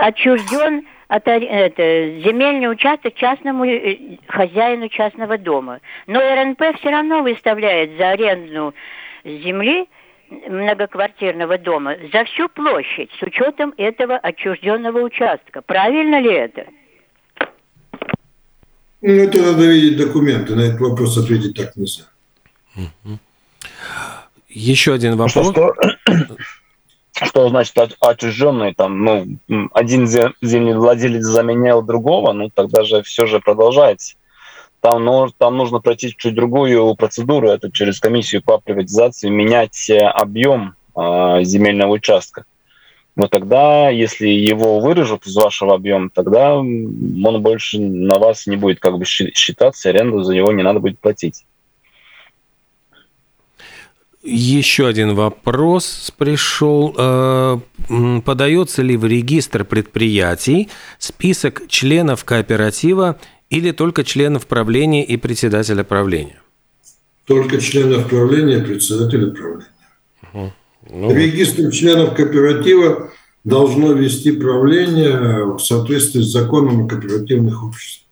отчужден 0.00 0.86
от, 1.08 1.26
это, 1.26 1.82
земельный 2.20 2.70
участок 2.70 3.14
частному 3.14 3.64
э, 3.64 4.18
хозяину 4.28 4.88
частного 4.88 5.36
дома. 5.36 5.80
Но 6.06 6.20
РНП 6.20 6.78
все 6.78 6.90
равно 6.90 7.22
выставляет 7.22 7.98
за 7.98 8.10
аренду 8.10 8.72
земли 9.24 9.88
многоквартирного 10.48 11.58
дома 11.58 11.96
за 12.12 12.24
всю 12.24 12.48
площадь 12.48 13.10
с 13.18 13.22
учетом 13.22 13.74
этого 13.78 14.16
отчужденного 14.16 15.00
участка. 15.00 15.60
Правильно 15.60 16.20
ли 16.20 16.32
это? 16.32 16.66
Ну, 19.00 19.12
это 19.12 19.38
надо 19.42 19.66
видеть 19.66 19.98
документы. 19.98 20.54
На 20.54 20.60
этот 20.60 20.80
вопрос 20.80 21.18
ответить 21.18 21.56
так 21.56 21.74
нельзя. 21.74 22.04
Еще 24.48 24.94
один 24.94 25.16
вопрос. 25.16 25.50
Что, 25.50 25.74
что, 26.04 26.36
что 27.26 27.48
значит 27.48 27.74
отчужденный? 28.00 28.74
Там, 28.74 29.04
ну, 29.04 29.68
один 29.72 30.06
землевладелец 30.06 31.24
заменял 31.24 31.82
другого, 31.82 32.32
ну 32.32 32.50
тогда 32.50 32.84
же 32.84 33.02
все 33.02 33.26
же 33.26 33.40
продолжается. 33.40 34.16
Там, 34.80 35.04
ну, 35.04 35.28
там 35.38 35.56
нужно 35.56 35.78
пройти 35.78 36.12
чуть 36.16 36.34
другую 36.34 36.94
процедуру, 36.96 37.48
это 37.48 37.70
через 37.70 38.00
комиссию 38.00 38.42
по 38.42 38.58
приватизации, 38.58 39.28
менять 39.28 39.88
объем 39.90 40.74
э, 40.96 41.44
земельного 41.44 41.92
участка. 41.92 42.44
Но 43.14 43.28
тогда, 43.28 43.90
если 43.90 44.26
его 44.26 44.80
вырежут 44.80 45.26
из 45.26 45.36
вашего 45.36 45.74
объема, 45.74 46.10
тогда 46.12 46.56
он 46.56 47.42
больше 47.42 47.78
на 47.78 48.18
вас 48.18 48.46
не 48.46 48.56
будет 48.56 48.80
как 48.80 48.98
бы 48.98 49.04
считаться, 49.04 49.90
аренду 49.90 50.22
за 50.22 50.34
него 50.34 50.50
не 50.50 50.62
надо 50.62 50.80
будет 50.80 50.98
платить. 50.98 51.44
Еще 54.22 54.86
один 54.86 55.14
вопрос 55.14 56.12
пришел. 56.16 56.94
Э, 56.96 57.58
подается 58.24 58.82
ли 58.82 58.96
в 58.96 59.04
регистр 59.04 59.64
предприятий 59.64 60.68
список 60.98 61.66
членов 61.66 62.24
кооператива 62.24 63.18
или 63.50 63.72
только 63.72 64.04
членов 64.04 64.46
правления 64.46 65.04
и 65.04 65.16
председателя 65.16 65.82
правления? 65.82 66.40
Только 67.26 67.60
членов 67.60 68.08
правления 68.08 68.58
и 68.58 68.62
председателя 68.62 69.30
правления. 69.32 69.66
Угу. 70.32 70.52
Ну, 70.90 71.14
Регистр 71.14 71.70
членов 71.70 72.14
кооператива 72.14 73.10
должно 73.42 73.92
вести 73.92 74.32
правление 74.32 75.56
в 75.56 75.58
соответствии 75.58 76.20
с 76.20 76.26
законом 76.26 76.84
о 76.84 76.88
кооперативных 76.88 77.64
обществах. 77.64 78.08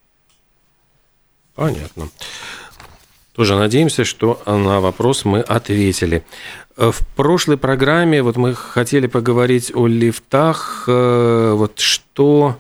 Понятно. 1.55 2.09
Тоже 3.40 3.57
надеемся, 3.57 4.05
что 4.05 4.42
на 4.44 4.81
вопрос 4.81 5.24
мы 5.24 5.40
ответили. 5.40 6.24
В 6.76 7.07
прошлой 7.16 7.57
программе 7.57 8.22
вот 8.22 8.37
мы 8.37 8.55
хотели 8.55 9.07
поговорить 9.07 9.72
о 9.74 9.87
лифтах. 9.87 10.85
Э, 10.87 11.55
вот 11.57 11.81
что 11.81 12.59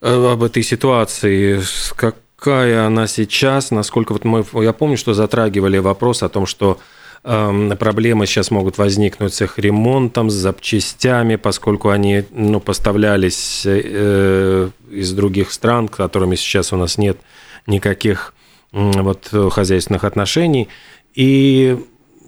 Э, 0.00 0.32
об 0.32 0.42
этой 0.42 0.62
ситуации, 0.62 1.60
какая 1.94 2.86
она 2.86 3.06
сейчас, 3.06 3.70
насколько 3.70 4.12
вот 4.12 4.24
мы, 4.24 4.44
я 4.54 4.72
помню, 4.72 4.96
что 4.96 5.12
затрагивали 5.12 5.76
вопрос 5.76 6.22
о 6.22 6.30
том, 6.30 6.46
что 6.46 6.78
э, 7.22 7.76
проблемы 7.78 8.26
сейчас 8.26 8.50
могут 8.50 8.78
возникнуть 8.78 9.34
с 9.34 9.42
их 9.42 9.58
ремонтом, 9.58 10.30
с 10.30 10.34
запчастями, 10.34 11.36
поскольку 11.36 11.90
они 11.90 12.24
ну, 12.30 12.60
поставлялись 12.60 13.64
э, 13.66 14.70
из 14.90 15.12
других 15.12 15.52
стран, 15.52 15.88
которыми 15.88 16.36
сейчас 16.36 16.72
у 16.72 16.76
нас 16.76 16.96
нет 16.96 17.18
никаких 17.66 18.32
э, 18.32 18.39
вот, 18.72 19.28
хозяйственных 19.52 20.04
отношений. 20.04 20.68
И 21.14 21.78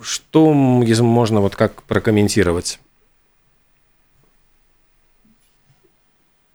что 0.00 0.52
можно 0.52 1.40
вот 1.40 1.56
как 1.56 1.82
прокомментировать? 1.84 2.80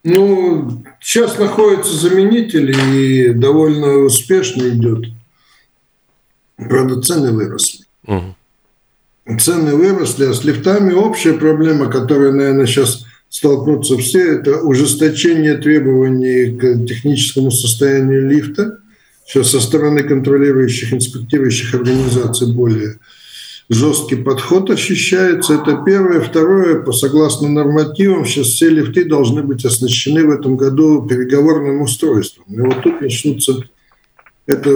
Ну, 0.04 0.84
сейчас 1.02 1.38
находится 1.38 1.94
заменитель 1.94 2.72
и 2.72 3.34
довольно 3.34 4.06
успешно 4.06 4.70
идет. 4.70 5.06
Правда, 6.56 7.02
цены 7.02 7.32
выросли. 7.34 7.86
Угу. 8.06 9.38
Цены 9.40 9.76
выросли, 9.76 10.26
а 10.26 10.34
с 10.34 10.44
лифтами 10.46 10.94
общая 10.94 11.34
проблема, 11.34 11.88
которая, 11.88 12.32
наверное, 12.32 12.66
сейчас 12.66 13.06
столкнутся 13.30 13.98
все, 13.98 14.36
это 14.36 14.62
ужесточение 14.62 15.58
требований 15.58 16.58
к 16.58 16.88
техническому 16.88 17.52
состоянию 17.52 18.30
лифта. 18.30 18.80
Сейчас 19.28 19.52
со 19.52 19.60
стороны 19.60 20.04
контролирующих, 20.04 20.94
инспектирующих 20.94 21.76
организаций 21.76 22.52
более 22.54 23.00
жесткий 23.70 24.16
подход 24.16 24.70
ощущается. 24.70 25.56
Это 25.56 25.84
первое. 25.86 26.22
Второе, 26.22 26.80
по 26.80 26.94
согласно 26.94 27.50
нормативам, 27.50 28.26
сейчас 28.26 28.48
все 28.48 28.70
лифты 28.70 29.04
должны 29.04 29.44
быть 29.44 29.66
оснащены 29.66 30.26
в 30.26 30.30
этом 30.30 30.56
году 30.56 31.06
переговорным 31.06 31.82
устройством. 31.82 32.46
И 32.48 32.60
вот 32.62 32.82
тут 32.82 33.02
начнутся 33.02 33.64
это 34.46 34.72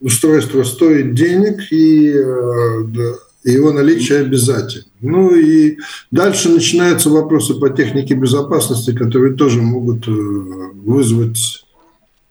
устройство 0.00 0.64
стоит 0.64 1.14
денег, 1.14 1.70
и 1.70 2.12
э, 2.12 3.14
его 3.44 3.72
наличие 3.72 4.20
обязательно. 4.20 4.86
Ну 5.00 5.34
и 5.34 5.78
дальше 6.10 6.48
начинаются 6.48 7.10
вопросы 7.10 7.54
по 7.54 7.70
технике 7.70 8.14
безопасности, 8.14 8.92
которые 8.92 9.34
тоже 9.34 9.62
могут 9.62 10.08
э, 10.08 10.10
вызвать 10.10 11.63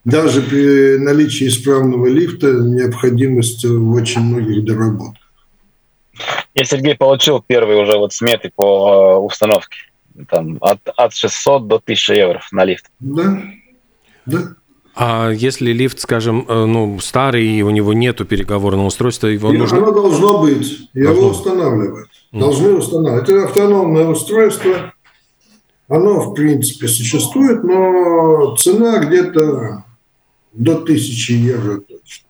даже 0.06 0.42
при 0.42 0.98
наличии 0.98 1.48
исправного 1.48 2.08
лифта 2.08 2.52
необходимость 2.54 3.66
в 3.66 3.92
очень 3.94 4.22
многих 4.22 4.66
доработках. 4.66 5.24
Я, 6.54 6.66
Сергей, 6.66 6.96
получил 6.96 7.44
первые 7.46 7.82
уже 7.82 7.98
вот 7.98 8.14
сметы 8.14 8.52
по 8.56 9.16
э, 9.16 9.18
установке. 9.18 9.78
Там 10.30 10.58
от, 10.62 10.80
от 10.96 11.16
600 11.16 11.68
до 11.68 11.76
1000 11.78 12.14
евро 12.14 12.42
на 12.52 12.66
лифт. 12.66 12.86
Да, 13.00 13.42
да. 14.26 14.56
А 14.96 15.32
если 15.32 15.72
лифт, 15.72 16.00
скажем, 16.00 16.46
э, 16.48 16.66
ну, 16.66 17.00
старый, 17.00 17.48
и 17.48 17.64
у 17.64 17.72
него 17.72 17.94
нету 17.94 18.26
переговорного 18.26 18.88
устройства, 18.88 19.28
его 19.28 19.52
и 19.52 19.58
нужно... 19.58 19.80
Оно 19.80 19.92
должно 19.92 20.40
быть, 20.40 20.90
его 20.94 21.14
должно. 21.14 21.30
устанавливать. 21.30 22.10
Должны 22.32 22.74
устанавливать. 22.74 23.30
Это 23.30 23.46
автономное 23.46 24.06
устройство, 24.06 24.94
оно, 25.88 26.20
в 26.20 26.34
принципе, 26.36 26.88
существует, 26.88 27.64
но 27.64 28.56
цена 28.56 29.00
где-то 29.00 29.84
до 30.54 30.78
1000 30.78 31.34
евро 31.34 31.80
точно. 31.80 32.28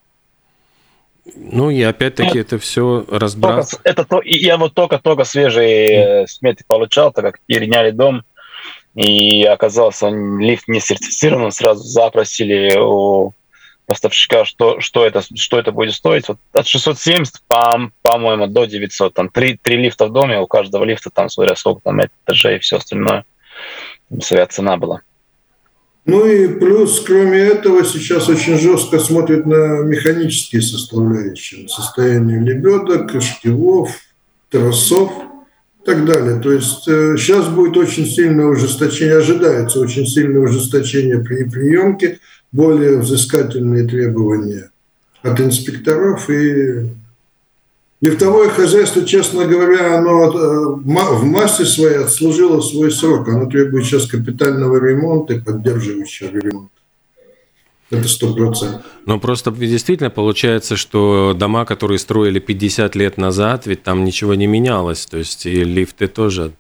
Ну 1.36 1.70
и 1.70 1.82
опять-таки 1.82 2.40
это 2.40 2.58
все 2.58 3.06
разбрасывается. 3.10 3.80
Это 3.84 4.04
то, 4.04 4.22
я 4.24 4.58
вот 4.58 4.74
только-только 4.74 5.24
свежие 5.24 6.28
сметы 6.28 6.64
получал, 6.68 7.12
так 7.12 7.24
как 7.24 7.40
переняли 7.46 7.92
дом, 7.92 8.24
и 8.94 9.44
оказался 9.44 10.10
лифт 10.10 10.68
не 10.68 10.80
сертифицирован, 10.80 11.52
сразу 11.52 11.84
запросили 11.84 12.78
у 12.78 13.32
поставщика, 13.86 14.46
что, 14.46 14.80
что, 14.80 15.06
это, 15.06 15.22
что 15.36 15.60
это 15.60 15.72
будет 15.72 15.94
стоить. 15.94 16.28
Вот 16.28 16.40
от 16.54 16.68
670, 16.68 17.42
по, 17.48 17.92
по-моему, 18.02 18.48
до 18.48 18.66
900. 18.66 19.14
Там 19.14 19.30
три, 19.30 19.58
три 19.62 19.78
лифта 19.78 20.08
в 20.08 20.12
доме, 20.12 20.40
у 20.40 20.48
каждого 20.48 20.84
лифта, 20.84 21.10
там, 21.10 21.30
смотря 21.30 21.56
сколько 21.56 21.82
там 21.82 22.00
этажей 22.02 22.58
и 22.58 22.60
все 22.60 22.78
остальное. 22.78 23.26
Своя 24.22 24.46
цена 24.48 24.78
была. 24.78 25.02
Ну 26.06 26.26
и 26.26 26.48
плюс, 26.48 27.00
кроме 27.00 27.40
этого, 27.40 27.86
сейчас 27.86 28.28
очень 28.28 28.58
жестко 28.60 29.00
смотрят 29.00 29.46
на 29.46 29.84
механические 29.84 30.62
составляющие. 30.62 31.70
Состояние 31.70 32.42
лебедок, 32.42 33.22
шкивов, 33.22 33.92
тросов 34.50 35.12
и 35.82 35.86
так 35.86 36.06
далее. 36.06 36.42
То 36.42 36.52
есть 36.52 36.88
э, 36.90 37.16
сейчас 37.18 37.48
будет 37.48 37.78
очень 37.78 38.06
сильное 38.06 38.48
ужесточение, 38.48 39.18
ожидается 39.18 39.80
очень 39.80 40.06
сильное 40.06 40.42
ужесточение 40.42 41.20
при 41.20 41.46
приемке, 41.46 42.20
более 42.52 43.00
взыскательные 43.00 43.88
требования 43.88 44.72
от 45.22 45.40
инспекторов 45.40 46.30
и 46.30 46.90
Лифтовое 48.04 48.50
хозяйство, 48.50 49.06
честно 49.06 49.46
говоря, 49.46 49.98
оно 49.98 50.26
э, 50.26 50.66
в 50.76 51.24
массе 51.24 51.64
своей 51.64 52.00
отслужило 52.00 52.60
свой 52.60 52.92
срок. 52.92 53.30
Оно 53.30 53.50
требует 53.50 53.86
сейчас 53.86 54.08
капитального 54.08 54.76
ремонта 54.76 55.36
и 55.36 55.40
поддерживающего 55.40 56.38
ремонта. 56.38 56.70
Это 57.90 58.10
сто 58.10 58.34
процентов. 58.34 58.82
Но 59.06 59.22
просто 59.22 59.52
действительно 59.52 60.10
получается, 60.10 60.76
что 60.76 61.34
дома, 61.34 61.64
которые 61.64 61.98
строили 61.98 62.40
50 62.40 62.94
лет 62.98 63.18
назад, 63.18 63.68
ведь 63.68 63.84
там 63.84 64.04
ничего 64.04 64.34
не 64.34 64.48
менялось. 64.48 65.06
То 65.06 65.20
есть 65.20 65.46
и 65.46 65.64
лифты 65.64 66.10
тоже 66.10 66.52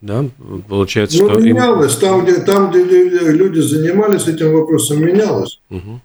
да, 0.00 0.24
получается, 0.68 1.22
ну, 1.22 1.30
что... 1.30 1.38
менялось. 1.38 1.94
Там 1.98 2.24
где, 2.24 2.40
там, 2.40 2.72
где 2.72 2.82
люди 3.30 3.60
занимались 3.60 4.26
этим 4.26 4.54
вопросом, 4.54 5.04
менялось. 5.04 5.60
Угу. 5.70 6.00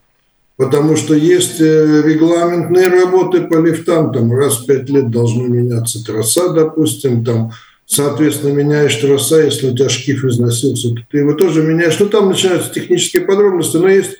Потому 0.58 0.96
что 0.96 1.14
есть 1.14 1.60
э, 1.60 2.02
регламентные 2.06 2.88
работы 2.88 3.42
по 3.42 3.60
лифтам, 3.60 4.14
там 4.14 4.34
раз 4.34 4.60
в 4.60 4.66
пять 4.66 4.90
лет 4.90 5.12
должна 5.12 5.48
меняться 5.48 6.04
трасса, 6.04 6.54
допустим, 6.54 7.26
там, 7.26 7.52
соответственно, 7.86 8.54
меняешь 8.54 8.96
трасса, 8.96 9.42
если 9.42 9.70
у 9.70 9.76
тебя 9.76 9.90
шкив 9.90 10.24
износился, 10.24 10.90
то 10.90 11.02
ты 11.12 11.18
его 11.18 11.34
тоже 11.34 11.62
меняешь. 11.62 12.00
Ну, 12.00 12.08
там 12.08 12.30
начинаются 12.30 12.74
технические 12.74 13.24
подробности, 13.24 13.76
но 13.76 13.90
есть 13.90 14.18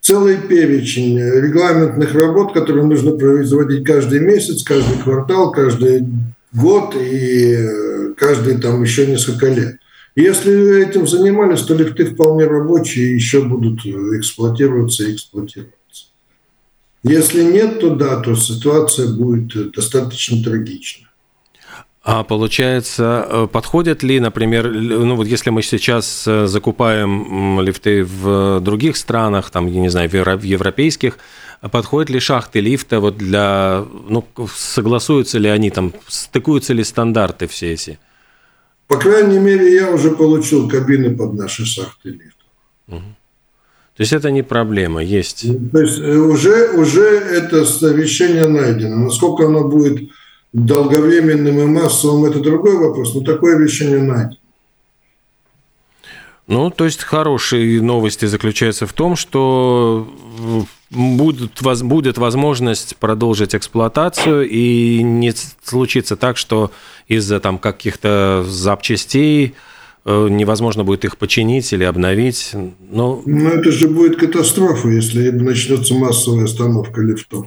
целый 0.00 0.36
перечень 0.36 1.16
регламентных 1.16 2.12
работ, 2.12 2.52
которые 2.52 2.84
нужно 2.84 3.12
производить 3.12 3.86
каждый 3.86 4.18
месяц, 4.18 4.64
каждый 4.64 4.98
квартал, 4.98 5.52
каждый 5.52 6.04
год 6.52 6.96
и 6.96 7.54
э, 7.56 8.14
каждый 8.16 8.58
там 8.58 8.82
еще 8.82 9.06
несколько 9.06 9.46
лет. 9.46 9.76
Если 10.14 10.86
этим 10.86 11.06
занимались, 11.06 11.62
то 11.62 11.74
лифты 11.74 12.04
вполне 12.04 12.44
рабочие 12.46 13.06
и 13.06 13.14
еще 13.14 13.42
будут 13.42 13.86
эксплуатироваться 13.86 15.04
и 15.04 15.14
эксплуатироваться. 15.14 15.72
Если 17.02 17.42
нет, 17.42 17.80
то 17.80 17.94
да, 17.94 18.20
то 18.20 18.34
ситуация 18.34 19.08
будет 19.08 19.72
достаточно 19.72 20.42
трагична. 20.42 21.08
А 22.04 22.24
получается, 22.24 23.26
э, 23.28 23.46
подходят 23.50 24.02
ли, 24.02 24.18
например, 24.18 24.68
ну 24.70 25.14
вот 25.14 25.26
если 25.28 25.50
мы 25.50 25.62
сейчас 25.62 26.24
э, 26.26 26.46
закупаем 26.46 27.60
лифты 27.60 28.04
в 28.04 28.60
других 28.60 28.96
странах, 28.96 29.50
там, 29.50 29.68
я 29.68 29.80
не 29.80 29.88
знаю, 29.88 30.10
в 30.10 30.42
европейских, 30.42 31.18
подходят 31.70 32.10
ли 32.10 32.18
шахты 32.18 32.58
лифта 32.58 32.98
вот 32.98 33.16
для, 33.16 33.84
ну, 34.08 34.26
согласуются 34.52 35.38
ли 35.38 35.48
они 35.48 35.70
там, 35.70 35.92
стыкуются 36.08 36.72
ли 36.72 36.82
стандарты 36.82 37.46
все 37.46 37.72
эти? 37.72 38.00
По 38.92 38.98
крайней 38.98 39.38
мере, 39.38 39.74
я 39.74 39.90
уже 39.90 40.10
получил 40.10 40.68
кабины 40.68 41.16
под 41.16 41.32
наши 41.32 41.64
шахты 41.64 42.10
лифта. 42.10 42.44
Угу. 42.88 42.98
То 43.96 44.00
есть 44.02 44.12
это 44.12 44.30
не 44.30 44.42
проблема, 44.42 45.02
есть. 45.02 45.46
То 45.72 45.80
есть 45.80 45.98
э, 45.98 46.18
уже, 46.18 46.72
уже 46.72 47.00
это 47.00 47.64
решение 47.96 48.46
найдено. 48.46 48.96
Насколько 48.96 49.46
оно 49.46 49.66
будет 49.66 50.10
долговременным 50.52 51.58
и 51.58 51.64
массовым, 51.64 52.26
это 52.26 52.40
другой 52.40 52.76
вопрос, 52.76 53.14
но 53.14 53.22
такое 53.22 53.58
решение 53.58 54.02
найдено. 54.02 54.41
Ну, 56.46 56.70
то 56.70 56.84
есть 56.84 57.02
хорошие 57.02 57.80
новости 57.80 58.24
заключаются 58.26 58.86
в 58.86 58.92
том, 58.92 59.14
что 59.16 60.08
будет, 60.90 61.62
будет 61.82 62.18
возможность 62.18 62.96
продолжить 62.96 63.54
эксплуатацию 63.54 64.48
и 64.48 65.02
не 65.02 65.32
случится 65.62 66.16
так, 66.16 66.36
что 66.36 66.72
из-за 67.06 67.38
там 67.40 67.58
каких-то 67.58 68.44
запчастей 68.46 69.54
э, 70.04 70.28
невозможно 70.28 70.82
будет 70.82 71.04
их 71.04 71.16
починить 71.16 71.72
или 71.72 71.84
обновить. 71.84 72.50
Но... 72.90 73.22
Ну, 73.24 73.48
это 73.48 73.70
же 73.70 73.88
будет 73.88 74.16
катастрофа, 74.16 74.88
если 74.88 75.30
начнется 75.30 75.94
массовая 75.94 76.44
остановка 76.44 77.00
лифтов. 77.00 77.46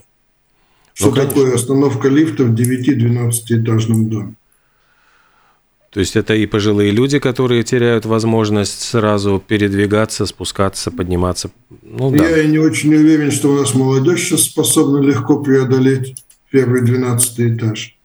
Что 0.94 1.10
ну, 1.10 1.16
такое 1.16 1.54
остановка 1.54 2.08
лифта 2.08 2.46
в 2.46 2.56
9-12 2.56 3.32
этажном 3.50 4.10
доме? 4.10 4.36
То 5.96 6.02
есть 6.02 6.18
это 6.18 6.36
и 6.36 6.46
пожилые 6.46 6.92
люди, 6.92 7.20
которые 7.20 7.64
теряют 7.64 8.06
возможность 8.06 8.82
сразу 8.82 9.42
передвигаться, 9.48 10.26
спускаться, 10.26 10.92
подниматься. 10.92 11.52
Ну, 11.84 12.12
да. 12.12 12.28
Я 12.28 12.44
не 12.44 12.58
очень 12.58 12.94
уверен, 12.94 13.32
что 13.32 13.54
у 13.54 13.56
нас 13.56 13.74
молодежь 13.74 14.24
сейчас 14.24 14.42
способна 14.42 14.98
легко 14.98 15.42
преодолеть 15.42 16.22
первый 16.52 16.82
12 16.82 17.40
этаж. 17.40 17.96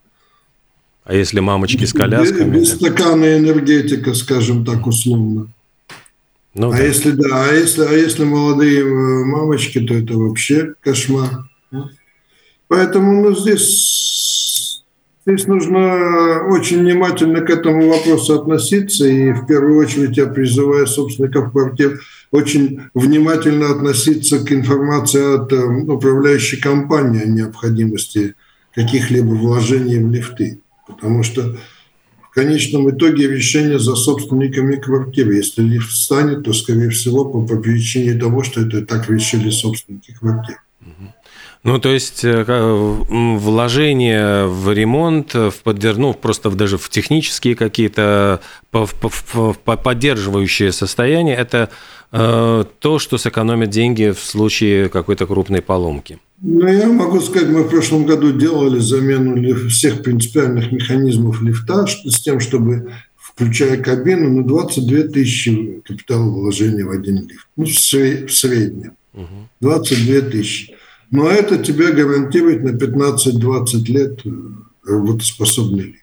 А 1.03 1.15
если 1.15 1.41
мамочки 1.41 1.85
с 1.85 1.93
колясками? 1.93 2.59
Без, 2.59 2.71
без 2.71 2.77
стакана 2.77 3.37
энергетика, 3.37 4.15
скажем 4.15 4.65
так, 4.65 4.87
условно. 4.87 5.49
Ну, 6.55 6.71
а 6.71 6.77
да. 6.77 6.85
если 6.85 7.11
да, 7.11 7.51
а 7.51 7.53
если, 7.53 7.83
а 7.83 7.93
если 7.93 8.23
молодые 8.23 8.83
э, 8.83 9.25
мамочки, 9.25 9.81
то 9.81 9.95
это 9.95 10.15
вообще 10.15 10.75
кошмар. 10.81 11.49
Поэтому 12.69 13.21
ну, 13.21 13.37
здесь 13.37 14.10
Здесь 15.27 15.47
нужно 15.47 16.47
очень 16.49 16.79
внимательно 16.79 17.43
к 17.43 17.51
этому 17.51 17.91
вопросу 17.91 18.41
относиться, 18.41 19.07
и 19.07 19.33
в 19.33 19.47
первую 19.47 19.79
очередь 19.79 20.17
я 20.17 20.27
призываю 20.27 20.87
собственников 20.87 21.53
квартир 21.53 22.01
очень 22.31 22.83
внимательно 22.95 23.71
относиться 23.71 24.39
к 24.39 24.51
информации 24.53 25.37
от 25.37 25.53
э, 25.53 25.57
управляющей 25.57 26.59
компании 26.59 27.23
о 27.23 27.27
необходимости 27.27 28.35
каких-либо 28.75 29.33
вложений 29.33 29.99
в 29.99 30.11
лифты. 30.11 30.61
Потому 30.87 31.23
что 31.23 31.57
в 32.23 32.31
конечном 32.33 32.89
итоге 32.91 33.29
решение 33.29 33.79
за 33.79 33.97
собственниками 33.97 34.77
квартиры. 34.77 35.35
Если 35.35 35.63
лифт 35.63 35.91
встанет, 35.91 36.45
то, 36.45 36.53
скорее 36.53 36.91
всего, 36.91 37.25
по, 37.25 37.45
по 37.45 37.57
причине 37.57 38.15
того, 38.15 38.45
что 38.45 38.61
это 38.63 38.87
так 38.87 39.11
решили 39.11 39.51
собственники 39.51 40.15
квартир. 40.19 40.59
Ну, 41.63 41.79
то 41.79 41.91
есть 41.91 42.25
э, 42.25 43.05
вложение 43.09 44.47
в 44.47 44.73
ремонт, 44.73 45.35
в 45.35 45.55
поддерж... 45.63 45.99
ну, 45.99 46.15
просто 46.15 46.51
даже 46.51 46.79
в 46.79 46.89
технические 46.89 47.55
какие-то 47.55 48.41
поддерживающие 48.71 50.73
состояния, 50.73 51.35
это 51.35 51.69
э, 52.13 52.65
то, 52.79 52.99
что 52.99 53.19
сэкономит 53.19 53.69
деньги 53.69 54.11
в 54.11 54.21
случае 54.21 54.89
какой-то 54.89 55.27
крупной 55.27 55.61
поломки. 55.61 56.19
Ну, 56.41 56.67
я 56.67 56.87
могу 56.87 57.21
сказать, 57.21 57.51
мы 57.51 57.65
в 57.65 57.69
прошлом 57.69 58.07
году 58.07 58.33
делали 58.33 58.79
замену 58.79 59.69
всех 59.69 60.03
принципиальных 60.03 60.73
механизмов 60.73 61.43
лифта 61.43 61.87
с 61.87 62.23
тем, 62.23 62.41
чтобы, 62.41 62.91
включая 63.17 63.77
кабину, 63.77 64.31
на 64.31 64.45
22 64.45 65.13
тысячи 65.13 65.83
капиталовложения 65.85 66.87
в 66.87 66.91
один 66.91 67.29
лифт. 67.29 67.47
Ну, 67.57 67.67
в 67.67 68.33
среднем. 68.33 68.93
22 69.61 70.31
тысячи. 70.31 70.75
Но 71.11 71.29
это 71.29 71.59
тебе 71.59 71.93
гарантирует 71.93 72.63
на 72.63 72.71
15-20 72.71 73.85
лет 73.87 74.21
э, 74.25 74.31
работоспособный 74.85 75.85
лифт. 75.85 76.01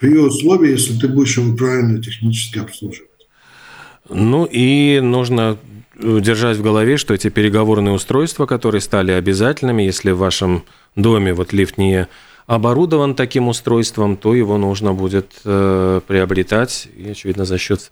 При 0.00 0.16
условии, 0.16 0.72
если 0.72 0.98
ты 0.98 1.08
будешь 1.08 1.36
его 1.36 1.56
правильно 1.56 2.00
технически 2.00 2.58
обслуживать. 2.58 3.10
Ну 4.08 4.44
и 4.44 5.00
нужно 5.00 5.58
э, 5.98 6.20
держать 6.20 6.58
в 6.58 6.62
голове, 6.62 6.96
что 6.98 7.14
эти 7.14 7.28
переговорные 7.28 7.94
устройства, 7.94 8.46
которые 8.46 8.80
стали 8.80 9.10
обязательными, 9.10 9.82
если 9.82 10.12
в 10.12 10.18
вашем 10.18 10.64
доме 10.94 11.34
вот 11.34 11.52
лифт 11.52 11.78
не 11.78 12.06
оборудован 12.46 13.16
таким 13.16 13.48
устройством, 13.48 14.16
то 14.16 14.34
его 14.34 14.56
нужно 14.56 14.92
будет 14.92 15.32
э, 15.44 16.00
приобретать, 16.06 16.88
и, 16.96 17.08
очевидно, 17.08 17.44
за 17.44 17.58
счет 17.58 17.90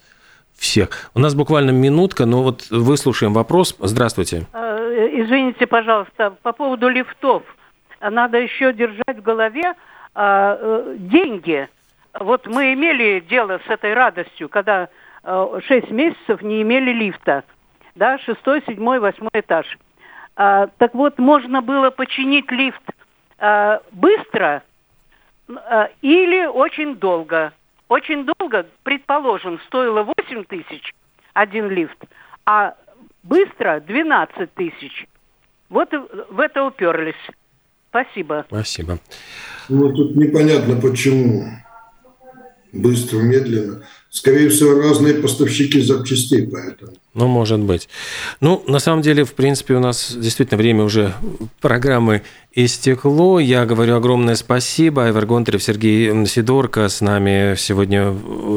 всех. 0.57 0.91
У 1.15 1.19
нас 1.19 1.35
буквально 1.35 1.73
минутка, 1.73 2.25
но 2.25 2.45
вот 2.45 2.67
выслушаем 2.71 3.33
вопрос. 3.33 3.75
Здравствуйте. 3.81 4.47
Э, 4.95 5.09
извините, 5.13 5.67
пожалуйста, 5.67 6.37
по 6.43 6.53
поводу 6.53 6.89
лифтов. 6.89 7.43
Надо 8.01 8.39
еще 8.39 8.73
держать 8.73 9.19
в 9.19 9.23
голове 9.23 9.75
а, 10.15 10.57
э, 10.61 10.95
деньги. 10.99 11.69
Вот 12.21 12.47
мы 12.47 12.75
имели 12.75 13.21
дело 13.21 13.61
с 13.67 13.71
этой 13.71 13.95
радостью, 13.95 14.49
когда 14.49 14.89
э, 15.25 15.61
6 15.67 15.91
месяцев 15.91 16.43
не 16.43 16.63
имели 16.63 16.93
лифта. 16.93 17.43
Да, 17.97 18.19
шестой, 18.19 18.63
седьмой, 18.67 19.01
восьмой 19.01 19.31
этаж. 19.33 19.67
А, 20.37 20.69
так 20.79 20.95
вот, 20.95 21.19
можно 21.19 21.61
было 21.61 21.91
починить 21.91 22.51
лифт 22.53 22.83
а, 23.39 23.81
быстро 23.91 24.63
а, 25.49 25.89
или 26.03 26.47
очень 26.47 26.97
долго. 26.97 27.53
Очень 27.89 28.27
долго, 28.39 28.67
предположим, 28.85 29.59
стоило 29.67 30.03
8 30.03 30.45
тысяч 30.45 30.95
один 31.33 31.69
лифт, 31.69 31.99
а 32.47 32.75
Быстро 33.25 33.81
12 33.81 34.55
тысяч. 34.55 35.07
Вот 35.69 35.89
в 36.31 36.39
это 36.39 36.63
уперлись. 36.63 37.15
Спасибо. 37.89 38.45
Спасибо. 38.49 38.99
Ну, 39.69 39.93
тут 39.93 40.15
непонятно 40.15 40.81
почему. 40.81 41.45
Быстро, 42.73 43.19
медленно. 43.19 43.83
Скорее 44.11 44.49
всего, 44.51 44.81
разные 44.81 45.15
поставщики 45.15 45.81
запчастей, 45.81 46.49
поэтому. 46.51 46.93
Ну, 47.15 47.29
может 47.29 47.61
быть. 47.61 47.89
Ну, 48.41 48.65
на 48.67 48.81
самом 48.81 49.01
деле, 49.01 49.25
в 49.25 49.35
принципе, 49.35 49.75
у 49.75 49.81
нас 49.81 50.13
действительно 50.17 50.59
время 50.59 50.83
уже 50.83 51.15
программы 51.61 52.23
истекло. 52.55 53.39
Я 53.39 53.67
говорю 53.67 53.97
огромное 53.97 54.35
спасибо. 54.35 55.05
Айвар 55.05 55.25
Гонтарев, 55.25 55.63
Сергей 55.63 56.27
Сидорко 56.27 56.89
с 56.89 57.01
нами 57.01 57.55
сегодня 57.57 58.15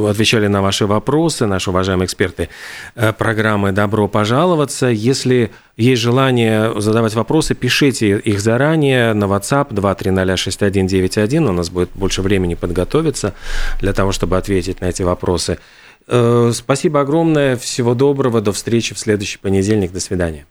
отвечали 0.09 0.47
на 0.47 0.63
ваши 0.63 0.87
вопросы, 0.87 1.45
наши 1.45 1.69
уважаемые 1.69 2.05
эксперты 2.05 2.49
э, 2.95 3.13
программы 3.13 3.71
«Добро 3.71 4.07
пожаловаться». 4.07 4.87
Если 4.87 5.51
есть 5.77 6.01
желание 6.01 6.79
задавать 6.81 7.13
вопросы, 7.13 7.53
пишите 7.53 8.17
их 8.17 8.39
заранее 8.39 9.13
на 9.13 9.25
WhatsApp 9.25 9.71
2306191. 9.71 11.47
У 11.47 11.51
нас 11.51 11.69
будет 11.69 11.89
больше 11.93 12.23
времени 12.23 12.55
подготовиться 12.55 13.35
для 13.81 13.93
того, 13.93 14.11
чтобы 14.11 14.37
ответить 14.37 14.81
на 14.81 14.85
эти 14.85 15.03
вопросы. 15.03 15.59
Э, 16.07 16.51
спасибо 16.53 17.01
огромное. 17.01 17.57
Всего 17.57 17.93
доброго. 17.93 18.41
До 18.41 18.53
встречи 18.53 18.95
в 18.95 18.99
следующий 18.99 19.37
понедельник. 19.37 19.91
До 19.91 19.99
свидания. 19.99 20.45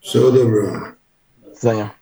Всего 0.00 0.30
доброго. 0.30 0.94
До 1.44 1.54
свидания. 1.56 1.92